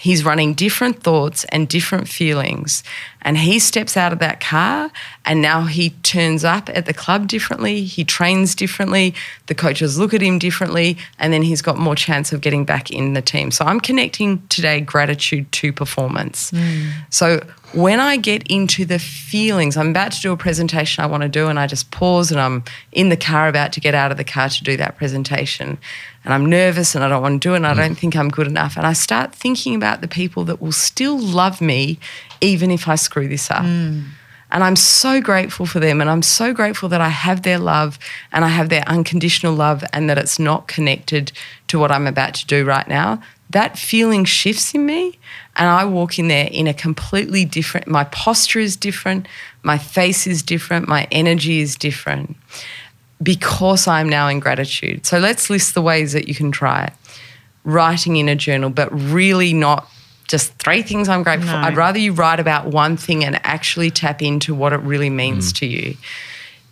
He's 0.00 0.24
running 0.24 0.54
different 0.54 1.02
thoughts 1.02 1.44
and 1.46 1.68
different 1.68 2.08
feelings. 2.08 2.84
And 3.22 3.36
he 3.36 3.58
steps 3.58 3.96
out 3.96 4.12
of 4.12 4.20
that 4.20 4.38
car 4.38 4.92
And 5.24 5.42
now 5.42 5.62
he 5.64 5.90
turns 5.90 6.44
up 6.44 6.70
at 6.72 6.86
the 6.86 6.94
club 6.94 7.26
differently, 7.26 7.82
he 7.84 8.02
trains 8.04 8.54
differently, 8.54 9.12
the 9.46 9.54
coaches 9.54 9.98
look 9.98 10.14
at 10.14 10.22
him 10.22 10.38
differently, 10.38 10.96
and 11.18 11.32
then 11.32 11.42
he's 11.42 11.60
got 11.60 11.76
more 11.76 11.94
chance 11.94 12.32
of 12.32 12.40
getting 12.40 12.64
back 12.64 12.90
in 12.90 13.12
the 13.12 13.20
team. 13.20 13.50
So 13.50 13.66
I'm 13.66 13.80
connecting 13.80 14.46
today 14.48 14.80
gratitude 14.80 15.50
to 15.52 15.72
performance. 15.72 16.50
Hmm. 16.50 16.88
So 17.10 17.40
when 17.74 18.00
I 18.00 18.16
get 18.16 18.46
into 18.48 18.86
the 18.86 18.98
feelings, 18.98 19.76
I'm 19.76 19.90
about 19.90 20.12
to 20.12 20.20
do 20.22 20.32
a 20.32 20.36
presentation 20.36 21.04
I 21.04 21.06
want 21.06 21.24
to 21.24 21.28
do, 21.28 21.48
and 21.48 21.58
I 21.58 21.66
just 21.66 21.90
pause 21.90 22.30
and 22.30 22.40
I'm 22.40 22.64
in 22.92 23.10
the 23.10 23.16
car 23.16 23.48
about 23.48 23.74
to 23.74 23.80
get 23.80 23.94
out 23.94 24.10
of 24.10 24.16
the 24.16 24.24
car 24.24 24.48
to 24.48 24.64
do 24.64 24.78
that 24.78 24.96
presentation. 24.96 25.76
And 26.28 26.34
I'm 26.34 26.44
nervous 26.44 26.94
and 26.94 27.02
I 27.02 27.08
don't 27.08 27.22
want 27.22 27.40
to 27.40 27.48
do 27.48 27.54
it, 27.54 27.56
and 27.56 27.66
I 27.66 27.72
mm. 27.72 27.78
don't 27.78 27.94
think 27.94 28.14
I'm 28.14 28.28
good 28.28 28.46
enough. 28.46 28.76
And 28.76 28.86
I 28.86 28.92
start 28.92 29.34
thinking 29.34 29.74
about 29.74 30.02
the 30.02 30.08
people 30.08 30.44
that 30.44 30.60
will 30.60 30.72
still 30.72 31.18
love 31.18 31.62
me 31.62 31.98
even 32.42 32.70
if 32.70 32.86
I 32.86 32.96
screw 32.96 33.28
this 33.28 33.50
up. 33.50 33.62
Mm. 33.62 34.04
And 34.50 34.62
I'm 34.62 34.76
so 34.76 35.22
grateful 35.22 35.64
for 35.64 35.80
them. 35.80 36.02
And 36.02 36.10
I'm 36.10 36.20
so 36.20 36.52
grateful 36.52 36.90
that 36.90 37.00
I 37.00 37.08
have 37.08 37.44
their 37.44 37.58
love 37.58 37.98
and 38.30 38.44
I 38.44 38.48
have 38.48 38.68
their 38.68 38.86
unconditional 38.86 39.54
love 39.54 39.82
and 39.94 40.10
that 40.10 40.18
it's 40.18 40.38
not 40.38 40.68
connected 40.68 41.32
to 41.68 41.78
what 41.78 41.90
I'm 41.90 42.06
about 42.06 42.34
to 42.34 42.46
do 42.46 42.62
right 42.62 42.86
now. 42.86 43.22
That 43.48 43.78
feeling 43.78 44.26
shifts 44.26 44.74
in 44.74 44.84
me. 44.84 45.18
And 45.56 45.66
I 45.66 45.86
walk 45.86 46.18
in 46.18 46.28
there 46.28 46.50
in 46.52 46.66
a 46.66 46.74
completely 46.74 47.46
different, 47.46 47.88
my 47.88 48.04
posture 48.04 48.60
is 48.60 48.76
different, 48.76 49.26
my 49.62 49.78
face 49.78 50.26
is 50.26 50.42
different, 50.42 50.88
my 50.88 51.08
energy 51.10 51.60
is 51.60 51.74
different 51.74 52.36
because 53.22 53.86
I'm 53.86 54.08
now 54.08 54.28
in 54.28 54.40
gratitude. 54.40 55.06
So 55.06 55.18
let's 55.18 55.50
list 55.50 55.74
the 55.74 55.82
ways 55.82 56.12
that 56.12 56.28
you 56.28 56.34
can 56.34 56.52
try 56.52 56.84
it. 56.84 56.92
Writing 57.64 58.16
in 58.16 58.28
a 58.28 58.36
journal, 58.36 58.70
but 58.70 58.88
really 58.92 59.52
not 59.52 59.88
just 60.28 60.52
three 60.54 60.82
things 60.82 61.08
I'm 61.08 61.22
grateful 61.22 61.48
for. 61.48 61.54
No. 61.54 61.62
I'd 61.62 61.76
rather 61.76 61.98
you 61.98 62.12
write 62.12 62.38
about 62.38 62.66
one 62.66 62.96
thing 62.96 63.24
and 63.24 63.40
actually 63.44 63.90
tap 63.90 64.22
into 64.22 64.54
what 64.54 64.72
it 64.72 64.80
really 64.80 65.10
means 65.10 65.52
mm. 65.52 65.56
to 65.56 65.66
you. 65.66 65.96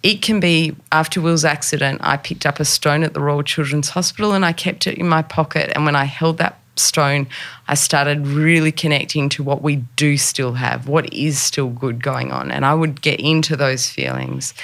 It 0.03 0.23
can 0.23 0.39
be 0.39 0.77
after 0.93 1.21
Will's 1.21 1.45
accident, 1.45 2.01
I 2.03 2.17
picked 2.17 2.47
up 2.47 2.61
a 2.61 2.65
stone 2.65 3.03
at 3.03 3.15
the 3.15 3.21
Royal 3.21 3.43
Children's 3.43 3.89
Hospital 3.89 4.33
and 4.33 4.45
I 4.45 4.53
kept 4.53 4.87
it 4.87 4.99
in 4.99 5.09
my 5.09 5.23
pocket. 5.23 5.73
And 5.75 5.85
when 5.85 5.97
I 5.97 6.05
held 6.05 6.39
that 6.39 6.61
stone, 6.77 7.27
I 7.67 7.75
started 7.75 8.27
really 8.27 8.71
connecting 8.71 9.29
to 9.31 9.43
what 9.43 9.63
we 9.63 9.77
do 9.97 10.17
still 10.17 10.53
have, 10.53 10.87
what 10.87 11.13
is 11.13 11.41
still 11.41 11.71
good 11.71 12.03
going 12.03 12.31
on. 12.31 12.53
And 12.53 12.65
I 12.65 12.75
would 12.75 13.01
get 13.03 13.19
into 13.19 13.57
those 13.57 13.89
feelings. 13.89 14.55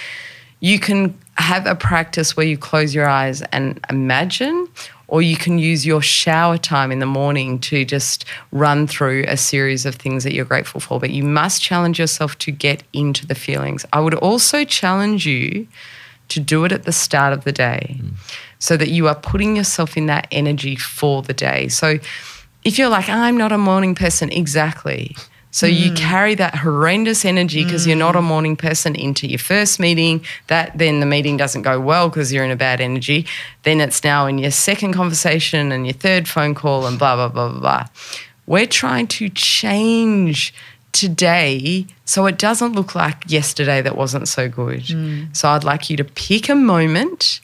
You 0.61 0.79
can 0.79 1.18
have 1.37 1.66
a 1.66 1.75
practice 1.75 2.37
where 2.37 2.47
you 2.47 2.59
close 2.59 2.95
your 2.95 3.09
eyes 3.09 3.42
and 3.53 3.81
imagine, 3.88 4.68
or 5.09 5.23
you 5.23 5.37
can 5.37 5.59
use 5.59 5.85
your 5.85 6.01
shower 6.01 6.57
time 6.57 6.90
in 6.90 6.99
the 6.99 7.07
morning 7.07 7.59
to 7.61 7.85
just 7.85 8.25
run 8.51 8.87
through 8.87 9.25
a 9.29 9.37
series 9.37 9.85
of 9.85 9.95
things 9.95 10.25
that 10.25 10.35
you're 10.35 10.45
grateful 10.45 10.81
for. 10.81 10.99
But 10.99 11.11
you 11.11 11.25
must 11.25 11.62
challenge 11.62 11.99
yourself 11.99 12.38
to 12.38 12.51
get 12.51 12.83
into 12.92 13.27
the 13.27 13.35
feelings. 13.35 13.85
I 13.92 14.01
would 14.01 14.14
also 14.14 14.64
challenge 14.64 15.27
you 15.27 15.66
to 16.29 16.40
do 16.40 16.64
it 16.64 16.73
at 16.73 16.85
the 16.85 16.92
start 16.92 17.33
of 17.35 17.45
the 17.45 17.53
day 17.53 17.97
mm. 18.01 18.12
so 18.59 18.77
that 18.77 18.88
you 18.88 19.07
are 19.07 19.14
putting 19.14 19.57
yourself 19.57 19.97
in 19.97 20.07
that 20.07 20.27
energy 20.31 20.77
for 20.77 21.23
the 21.23 21.35
day. 21.35 21.68
So 21.68 21.99
if 22.64 22.79
you're 22.79 22.88
like, 22.88 23.09
I'm 23.09 23.37
not 23.37 23.53
a 23.53 23.59
morning 23.59 23.95
person, 23.95 24.31
exactly. 24.31 25.14
So 25.52 25.66
you 25.66 25.92
mm. 25.92 25.96
carry 25.96 26.34
that 26.34 26.56
horrendous 26.56 27.24
energy 27.24 27.62
because 27.62 27.86
you're 27.86 27.94
not 27.94 28.16
a 28.16 28.20
mm. 28.20 28.24
morning 28.24 28.56
person 28.56 28.96
into 28.96 29.28
your 29.28 29.38
first 29.38 29.78
meeting. 29.78 30.24
That 30.48 30.76
then 30.76 31.00
the 31.00 31.06
meeting 31.06 31.36
doesn't 31.36 31.62
go 31.62 31.78
well 31.78 32.08
because 32.08 32.32
you're 32.32 32.44
in 32.44 32.50
a 32.50 32.56
bad 32.56 32.80
energy. 32.80 33.26
Then 33.62 33.80
it's 33.80 34.02
now 34.02 34.26
in 34.26 34.38
your 34.38 34.50
second 34.50 34.94
conversation 34.94 35.70
and 35.70 35.86
your 35.86 35.92
third 35.92 36.26
phone 36.26 36.54
call 36.54 36.86
and 36.86 36.98
blah 36.98 37.14
blah 37.16 37.28
blah 37.28 37.50
blah 37.50 37.60
blah. 37.60 37.86
We're 38.46 38.66
trying 38.66 39.06
to 39.08 39.28
change 39.28 40.52
today 40.92 41.86
so 42.04 42.26
it 42.26 42.38
doesn't 42.38 42.72
look 42.72 42.94
like 42.94 43.30
yesterday 43.30 43.82
that 43.82 43.96
wasn't 43.96 44.28
so 44.28 44.48
good. 44.48 44.80
Mm. 44.80 45.36
So 45.36 45.48
I'd 45.50 45.64
like 45.64 45.90
you 45.90 45.96
to 45.98 46.04
pick 46.04 46.48
a 46.48 46.54
moment, 46.54 47.40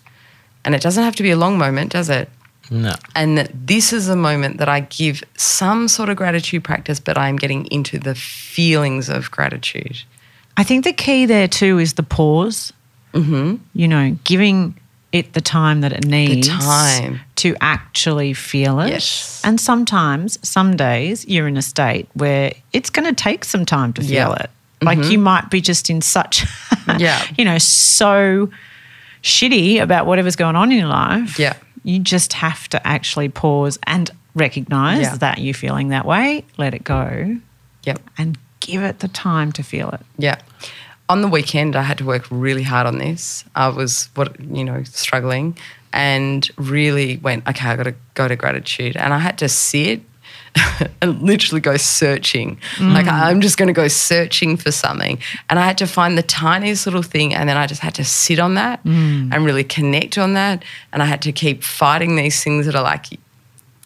and 0.65 0.75
it 0.75 0.81
doesn't 0.83 1.05
have 1.05 1.17
to 1.17 1.23
be 1.23 1.31
a 1.31 1.37
long 1.37 1.59
moment, 1.59 1.93
does 1.93 2.09
it? 2.09 2.31
No. 2.71 2.95
and 3.15 3.39
that 3.39 3.51
this 3.67 3.93
is 3.93 4.09
a 4.09 4.17
moment 4.17 4.59
that 4.59 4.69
I 4.69 4.81
give 4.81 5.23
some 5.37 5.89
sort 5.89 6.09
of 6.09 6.17
gratitude 6.17 6.65
practice, 6.65 7.01
but 7.01 7.17
I'm 7.17 7.37
getting 7.37 7.67
into 7.67 7.99
the 7.99 8.15
feelings 8.15 9.09
of 9.09 9.31
gratitude. 9.31 10.03
I 10.57 10.65
think 10.65 10.85
the 10.85 10.93
key 10.93 11.25
there 11.27 11.49
too 11.49 11.79
is 11.79 11.95
the 11.95 12.03
pause. 12.03 12.73
Mm-hmm. 13.15 13.57
You 13.75 13.89
know, 13.89 14.17
giving 14.25 14.79
it 15.13 15.33
the 15.33 15.41
time 15.41 15.81
that 15.81 15.93
it 15.93 16.05
needs 16.07 16.49
time. 16.49 17.21
to 17.37 17.57
actually 17.63 18.35
feel 18.35 18.79
it. 18.81 18.91
Yes. 18.91 19.41
And 19.43 19.59
sometimes, 19.59 20.39
some 20.47 20.77
days, 20.77 21.27
you're 21.27 21.49
in 21.49 21.57
a 21.57 21.63
state 21.63 22.07
where 22.13 22.53
it's 22.75 22.91
going 22.91 23.07
to 23.09 23.15
take 23.15 23.45
some 23.47 23.65
time 23.65 23.95
to 23.95 24.03
feel 24.03 24.11
Yeah. 24.11 24.27
Mm-hmm. 24.29 24.45
it. 24.45 24.51
Like 24.83 25.11
you 25.11 25.19
might 25.19 25.49
be 25.51 25.61
just 25.63 25.89
in 25.89 26.03
such, 26.03 26.45
Yeah. 26.99 27.25
you 27.39 27.45
know, 27.47 27.57
so 27.59 28.51
shitty 29.23 29.81
about 29.81 30.07
whatever's 30.07 30.37
going 30.37 30.57
on 30.57 30.71
in 30.71 30.79
your 30.79 30.89
life. 30.89 31.39
Yeah. 31.39 31.55
You 31.89 31.99
just 32.01 32.35
have 32.35 32.69
to 32.69 32.87
actually 32.87 33.31
pause 33.31 33.79
and 33.85 34.11
recognize 34.35 35.01
Yeah. 35.01 35.17
that 35.17 35.39
you're 35.39 35.55
feeling 35.55 35.89
that 35.89 36.05
way, 36.05 36.45
let 36.59 36.75
it 36.75 36.85
go, 36.85 37.39
Yep. 37.85 38.01
and 38.19 38.37
give 38.61 38.83
it 38.83 38.99
the 38.99 39.09
time 39.09 39.53
to 39.53 39.63
feel 39.63 39.89
it. 39.91 40.01
Yeah. 40.19 40.37
On 41.09 41.23
the 41.23 41.29
weekend, 41.29 41.75
I 41.77 41.83
had 41.83 41.97
to 41.99 42.05
work 42.05 42.27
really 42.31 42.63
hard 42.63 42.87
on 42.87 42.99
this. 42.99 43.45
I 43.55 43.69
was, 43.69 44.11
what 44.15 44.39
you 44.39 44.65
know, 44.65 44.83
struggling, 44.85 45.57
and 45.91 46.47
really 46.59 47.17
went, 47.17 47.49
okay, 47.49 47.67
I 47.71 47.77
got 47.77 47.85
to 47.85 47.95
go 48.13 48.29
to 48.29 48.37
gratitude, 48.37 48.95
and 48.99 49.15
I 49.15 49.19
had 49.19 49.39
to 49.39 49.49
sit 49.49 50.03
and 51.03 51.23
literally 51.23 51.61
go 51.61 51.77
searching. 51.77 52.59
Like 52.81 53.07
mm. 53.07 53.13
I'm 53.13 53.41
just 53.41 53.59
going 53.59 53.69
to 53.69 53.73
go 53.73 53.89
searching 53.89 54.57
for 54.57 54.71
something, 54.71 55.19
and 55.49 55.59
I 55.59 55.67
had 55.67 55.79
to 55.79 55.87
find 55.87 56.17
the 56.17 56.23
tiniest 56.23 56.87
little 56.87 57.03
thing, 57.03 57.35
and 57.35 57.49
then 57.49 57.57
I 57.57 57.67
just 57.67 57.81
had 57.81 57.95
to 57.97 58.05
sit 58.05 58.39
on 58.39 58.55
that 58.55 58.85
mm. 58.85 59.33
and 59.33 59.45
really 59.45 59.65
connect 59.65 60.19
on 60.19 60.35
that, 60.35 60.65
and 60.93 61.03
I 61.03 61.07
had 61.07 61.23
to 61.23 61.33
keep 61.33 61.63
fighting 61.63 62.17
these 62.17 62.43
things 62.43 62.67
that 62.67 62.75
are 62.75 62.83
like 62.83 63.07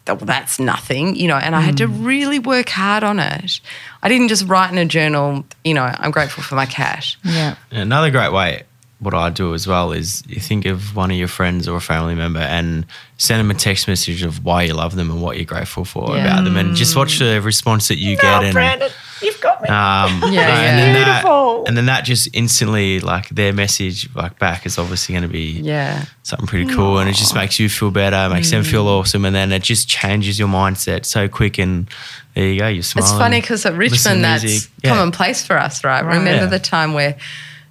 well, 0.07 0.17
that's 0.17 0.59
nothing, 0.59 1.15
you 1.15 1.27
know, 1.27 1.37
and 1.37 1.55
I 1.55 1.61
had 1.61 1.77
to 1.77 1.87
mm. 1.87 2.05
really 2.05 2.37
work 2.37 2.67
hard 2.69 3.03
on 3.03 3.19
it. 3.19 3.61
I 4.01 4.09
didn't 4.09 4.27
just 4.27 4.47
write 4.47 4.69
in 4.69 4.77
a 4.77 4.85
journal, 4.85 5.45
you 5.63 5.73
know, 5.73 5.83
I'm 5.83 6.11
grateful 6.11 6.43
for 6.43 6.55
my 6.55 6.65
cash. 6.65 7.17
Yeah. 7.23 7.55
Another 7.71 8.11
great 8.11 8.33
way, 8.33 8.63
what 9.03 9.13
I 9.13 9.29
do 9.29 9.53
as 9.53 9.67
well, 9.67 9.91
is 9.91 10.23
you 10.27 10.39
think 10.39 10.65
of 10.65 10.95
one 10.95 11.11
of 11.11 11.17
your 11.17 11.27
friends 11.27 11.67
or 11.67 11.77
a 11.77 11.81
family 11.81 12.15
member 12.15 12.39
and 12.39 12.85
send 13.17 13.39
them 13.39 13.51
a 13.51 13.53
text 13.59 13.87
message 13.87 14.23
of 14.23 14.43
why 14.43 14.63
you 14.63 14.73
love 14.73 14.95
them 14.95 15.09
and 15.11 15.21
what 15.21 15.37
you're 15.37 15.45
grateful 15.45 15.85
for 15.85 16.15
Yeah. 16.15 16.23
about 16.25 16.43
them, 16.45 16.57
and 16.57 16.75
just 16.75 16.95
watch 16.95 17.19
the 17.19 17.41
response 17.41 17.87
that 17.89 17.97
you 17.97 18.15
get. 18.17 18.43
And 18.43 18.91
you've 19.21 19.39
got 19.39 19.61
me. 19.61 19.69
um, 19.69 20.21
Yeah, 20.23 20.27
and 20.27 20.33
yeah. 20.33 20.75
then 20.75 21.05
Beautiful. 21.05 21.63
that, 21.63 21.67
and 21.69 21.77
then 21.77 21.85
that 21.85 22.03
just 22.03 22.27
instantly, 22.33 22.99
like 22.99 23.29
their 23.29 23.53
message, 23.53 24.09
like 24.15 24.37
back 24.39 24.65
is 24.65 24.77
obviously 24.77 25.13
going 25.13 25.21
to 25.23 25.29
be 25.29 25.61
Yeah. 25.61 26.03
something 26.23 26.47
pretty 26.47 26.73
cool, 26.73 26.97
and 26.99 27.09
it 27.09 27.15
just 27.15 27.33
makes 27.35 27.59
you 27.59 27.69
feel 27.69 27.91
better, 27.91 28.27
makes 28.33 28.51
them 28.51 28.63
Mm. 28.63 28.67
feel 28.71 28.87
awesome, 28.87 29.23
and 29.23 29.33
then 29.35 29.51
it 29.53 29.63
just 29.63 29.87
changes 29.87 30.37
your 30.39 30.49
mindset 30.49 31.05
so 31.05 31.29
quick. 31.29 31.57
And 31.57 31.87
there 32.35 32.47
you 32.47 32.59
go, 32.59 32.67
you're 32.67 32.83
smiling. 32.83 33.09
It's 33.09 33.17
funny 33.17 33.39
because 33.41 33.65
at 33.65 33.75
Richmond, 33.75 34.23
that's. 34.23 34.67
Yeah. 34.83 34.89
commonplace 34.89 35.45
for 35.45 35.57
us, 35.57 35.83
right? 35.85 36.03
Right. 36.03 36.17
Remember 36.17 36.43
Yeah. 36.43 36.49
the 36.49 36.59
time 36.59 36.93
where 36.93 37.15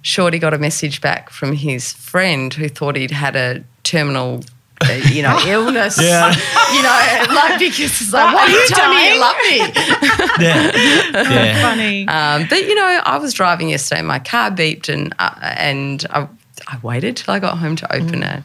Shorty 0.03 0.37
got 0.37 0.53
a 0.53 0.57
message 0.59 1.01
back 1.01 1.29
from 1.31 1.53
his 1.53 1.91
friend 1.93 2.53
who 2.53 2.69
thought 2.69 2.95
he'd 2.95 3.09
had 3.11 3.35
a 3.35 3.63
terminal. 3.83 4.43
uh, 4.81 4.91
you 5.11 5.21
know, 5.23 5.39
illness. 5.47 5.97
Yeah. 6.01 6.29
You 6.73 6.83
know, 6.83 7.33
like 7.35 7.57
because 7.57 7.79
it's 8.01 8.11
like, 8.13 8.35
why 8.35 8.43
are 8.43 8.49
you 8.49 8.67
telling 8.67 8.97
me 8.97 9.13
you 9.13 9.19
love 9.19 9.35
me? 9.49 9.57
Yeah, 10.43 10.71
yeah. 11.13 11.61
Funny. 11.61 12.07
Um, 12.07 12.47
but 12.49 12.63
you 12.67 12.75
know, 12.75 13.01
I 13.05 13.17
was 13.17 13.33
driving 13.33 13.69
yesterday. 13.69 14.01
My 14.01 14.19
car 14.19 14.51
beeped, 14.51 14.89
and 14.93 15.13
uh, 15.19 15.35
and 15.41 16.05
I, 16.09 16.27
I 16.67 16.79
waited 16.83 17.15
till 17.17 17.33
I 17.33 17.39
got 17.39 17.57
home 17.59 17.75
to 17.77 17.95
open 17.95 18.21
Mm. 18.21 18.37
it, 18.39 18.43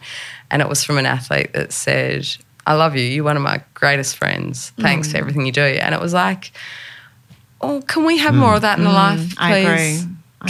and 0.50 0.62
it 0.62 0.68
was 0.68 0.84
from 0.84 0.98
an 0.98 1.06
athlete 1.06 1.52
that 1.54 1.72
said, 1.72 2.28
"I 2.66 2.74
love 2.74 2.94
you. 2.94 3.02
You're 3.02 3.24
one 3.24 3.36
of 3.36 3.42
my 3.42 3.62
greatest 3.74 4.16
friends. 4.16 4.70
Thanks 4.78 5.08
Mm. 5.08 5.12
for 5.12 5.16
everything 5.18 5.46
you 5.46 5.52
do." 5.52 5.62
And 5.62 5.94
it 5.94 6.00
was 6.00 6.12
like, 6.12 6.52
"Oh, 7.60 7.80
can 7.82 8.04
we 8.04 8.18
have 8.18 8.34
more 8.34 8.54
of 8.54 8.62
that 8.62 8.78
in 8.78 8.84
the 8.84 8.92
life, 8.92 9.34
please?" 9.36 10.06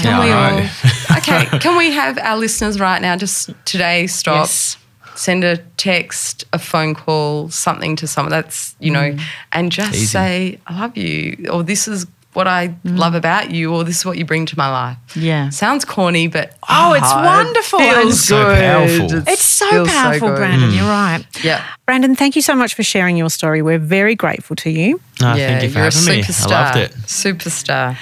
I 0.07 0.27
agree. 0.27 0.69
I 1.11 1.21
Can 1.21 1.37
Yeah, 1.39 1.43
we 1.43 1.43
all? 1.43 1.47
okay, 1.49 1.59
can 1.59 1.77
we 1.79 1.91
have 1.93 2.19
our 2.19 2.37
listeners 2.37 2.79
right 2.81 3.01
now? 3.03 3.17
Just 3.17 3.51
today, 3.65 4.07
stop. 4.07 4.43
Yes. 4.47 4.77
Send 5.15 5.43
a 5.43 5.57
text, 5.77 6.45
a 6.53 6.59
phone 6.61 6.95
call, 6.95 7.51
something 7.51 7.97
to 7.97 8.07
someone 8.07 8.31
that's, 8.31 8.77
you 8.79 8.93
know, 8.93 9.11
Mm. 9.13 9.21
and 9.53 9.73
just 9.73 9.95
Easy. 9.95 10.07
say, 10.07 10.61
I 10.69 10.79
love 10.81 10.97
you, 10.97 11.47
or 11.51 11.65
this 11.65 11.89
is 11.89 12.07
what 12.35 12.47
I 12.47 12.75
love 12.85 13.15
about 13.15 13.51
you, 13.51 13.73
or 13.75 13.85
this 13.85 13.99
is 13.99 14.05
what 14.07 14.17
you 14.19 14.25
bring 14.25 14.47
to 14.47 14.57
my 14.57 14.69
life. 14.71 14.97
Mm. 15.09 15.23
Yeah. 15.23 15.49
Sounds 15.51 15.85
corny, 15.85 16.29
but 16.29 16.55
Oh, 16.69 16.93
it's 16.93 17.11
it 17.11 17.15
wonderful. 17.17 17.79
feels 17.79 18.13
It's 18.15 18.25
so 18.25 18.45
good. 18.45 18.59
powerful. 18.59 19.19
It 19.19 19.29
It's 19.29 19.45
so 19.45 19.71
feels 19.71 19.89
powerful, 19.89 20.29
good. 20.29 20.37
Brandon. 20.37 20.71
You're 20.73 20.85
right. 20.85 21.25
Yeah. 21.43 21.65
Brandon, 21.87 22.15
thank 22.15 22.37
you 22.37 22.43
so 22.43 22.55
much 22.55 22.75
for 22.75 22.83
sharing 22.83 23.17
your 23.17 23.31
story. 23.31 23.63
We're 23.63 23.79
very 23.79 24.15
grateful 24.15 24.55
to 24.57 24.71
you. 24.71 25.01
No, 25.21 25.35
yeah, 25.35 25.49
thank 25.49 25.63
you 25.65 25.69
for 25.71 25.79
you're 25.79 25.85
having 25.91 26.09
a 26.09 26.17
me. 26.19 26.23
superstar. 26.23 26.53
I 26.53 26.65
loved 26.65 26.77
it. 26.77 26.93
Superstar. 27.07 27.97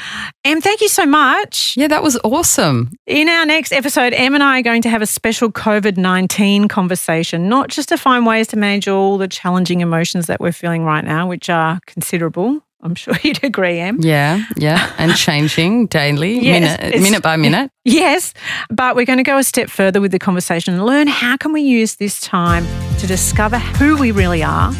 Em, 0.44 0.60
thank 0.60 0.80
you 0.80 0.88
so 0.88 1.06
much. 1.06 1.74
Yeah, 1.76 1.88
that 1.88 2.02
was 2.02 2.18
awesome. 2.24 2.90
In 3.06 3.28
our 3.28 3.46
next 3.46 3.72
episode, 3.72 4.12
Em 4.12 4.34
and 4.34 4.42
I 4.42 4.58
are 4.58 4.62
going 4.62 4.82
to 4.82 4.88
have 4.90 5.02
a 5.02 5.06
special 5.06 5.50
COVID 5.50 5.96
19 5.96 6.68
conversation, 6.68 7.48
not 7.48 7.68
just 7.68 7.88
to 7.90 7.96
find 7.96 8.26
ways 8.26 8.48
to 8.48 8.56
manage 8.58 8.86
all 8.88 9.18
the 9.18 9.28
challenging 9.28 9.80
emotions 9.80 10.26
that 10.26 10.40
we're 10.40 10.52
feeling 10.52 10.84
right 10.84 11.04
now, 11.04 11.26
which 11.28 11.48
are 11.48 11.78
considerable. 11.86 12.60
I'm 12.86 12.94
sure 12.94 13.14
you'd 13.22 13.42
agree, 13.44 13.78
Em. 13.80 13.98
Yeah, 14.00 14.44
yeah. 14.56 14.92
And 14.96 15.14
changing 15.16 15.88
daily, 15.88 16.38
Yes, 16.40 16.80
minute, 16.80 17.02
minute 17.02 17.22
by 17.22 17.36
minute. 17.36 17.70
Yes, 17.84 18.34
but 18.68 18.96
we're 18.96 19.06
going 19.06 19.18
to 19.18 19.22
go 19.22 19.38
a 19.38 19.44
step 19.44 19.68
further 19.70 20.00
with 20.00 20.10
the 20.10 20.18
conversation 20.18 20.74
and 20.74 20.84
learn 20.84 21.06
how 21.06 21.36
can 21.36 21.52
we 21.52 21.60
use 21.60 21.96
this 21.96 22.20
time 22.20 22.66
to 22.98 23.06
discover 23.06 23.58
who 23.58 23.96
we 23.96 24.10
really 24.10 24.42
are 24.42 24.72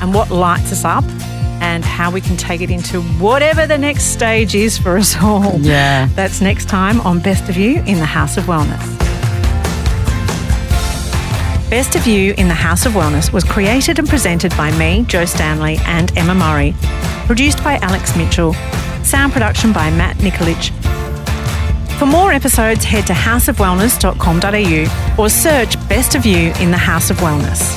and 0.00 0.14
what 0.14 0.30
lights 0.30 0.72
us 0.72 0.82
up 0.84 1.04
and 1.60 1.84
how 1.84 2.10
we 2.10 2.20
can 2.22 2.36
take 2.36 2.62
it 2.62 2.70
into 2.70 3.02
whatever 3.20 3.66
the 3.66 3.76
next 3.76 4.04
stage 4.12 4.54
is 4.54 4.78
for 4.78 4.96
us 4.96 5.16
all. 5.20 5.58
Yeah. 5.60 6.08
That's 6.14 6.40
next 6.40 6.68
time 6.70 7.00
on 7.02 7.20
Best 7.20 7.48
of 7.50 7.56
You 7.58 7.82
in 7.84 7.98
the 7.98 8.06
House 8.06 8.38
of 8.38 8.44
Wellness. 8.44 9.15
Best 11.68 11.96
of 11.96 12.06
You 12.06 12.32
in 12.38 12.46
the 12.46 12.54
House 12.54 12.86
of 12.86 12.92
Wellness 12.92 13.32
was 13.32 13.42
created 13.42 13.98
and 13.98 14.08
presented 14.08 14.56
by 14.56 14.70
me, 14.78 15.04
Jo 15.08 15.24
Stanley, 15.24 15.78
and 15.84 16.16
Emma 16.16 16.32
Murray. 16.32 16.76
Produced 17.26 17.64
by 17.64 17.74
Alex 17.78 18.16
Mitchell. 18.16 18.54
Sound 19.02 19.32
production 19.32 19.72
by 19.72 19.90
Matt 19.90 20.16
Nikolic. 20.18 20.70
For 21.98 22.06
more 22.06 22.30
episodes, 22.30 22.84
head 22.84 23.04
to 23.08 23.14
houseofwellness.com.au 23.14 25.22
or 25.22 25.28
search 25.28 25.88
Best 25.88 26.14
of 26.14 26.24
You 26.24 26.52
in 26.60 26.70
the 26.70 26.76
House 26.76 27.10
of 27.10 27.16
Wellness. 27.16 27.74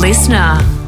Listener. 0.00 0.79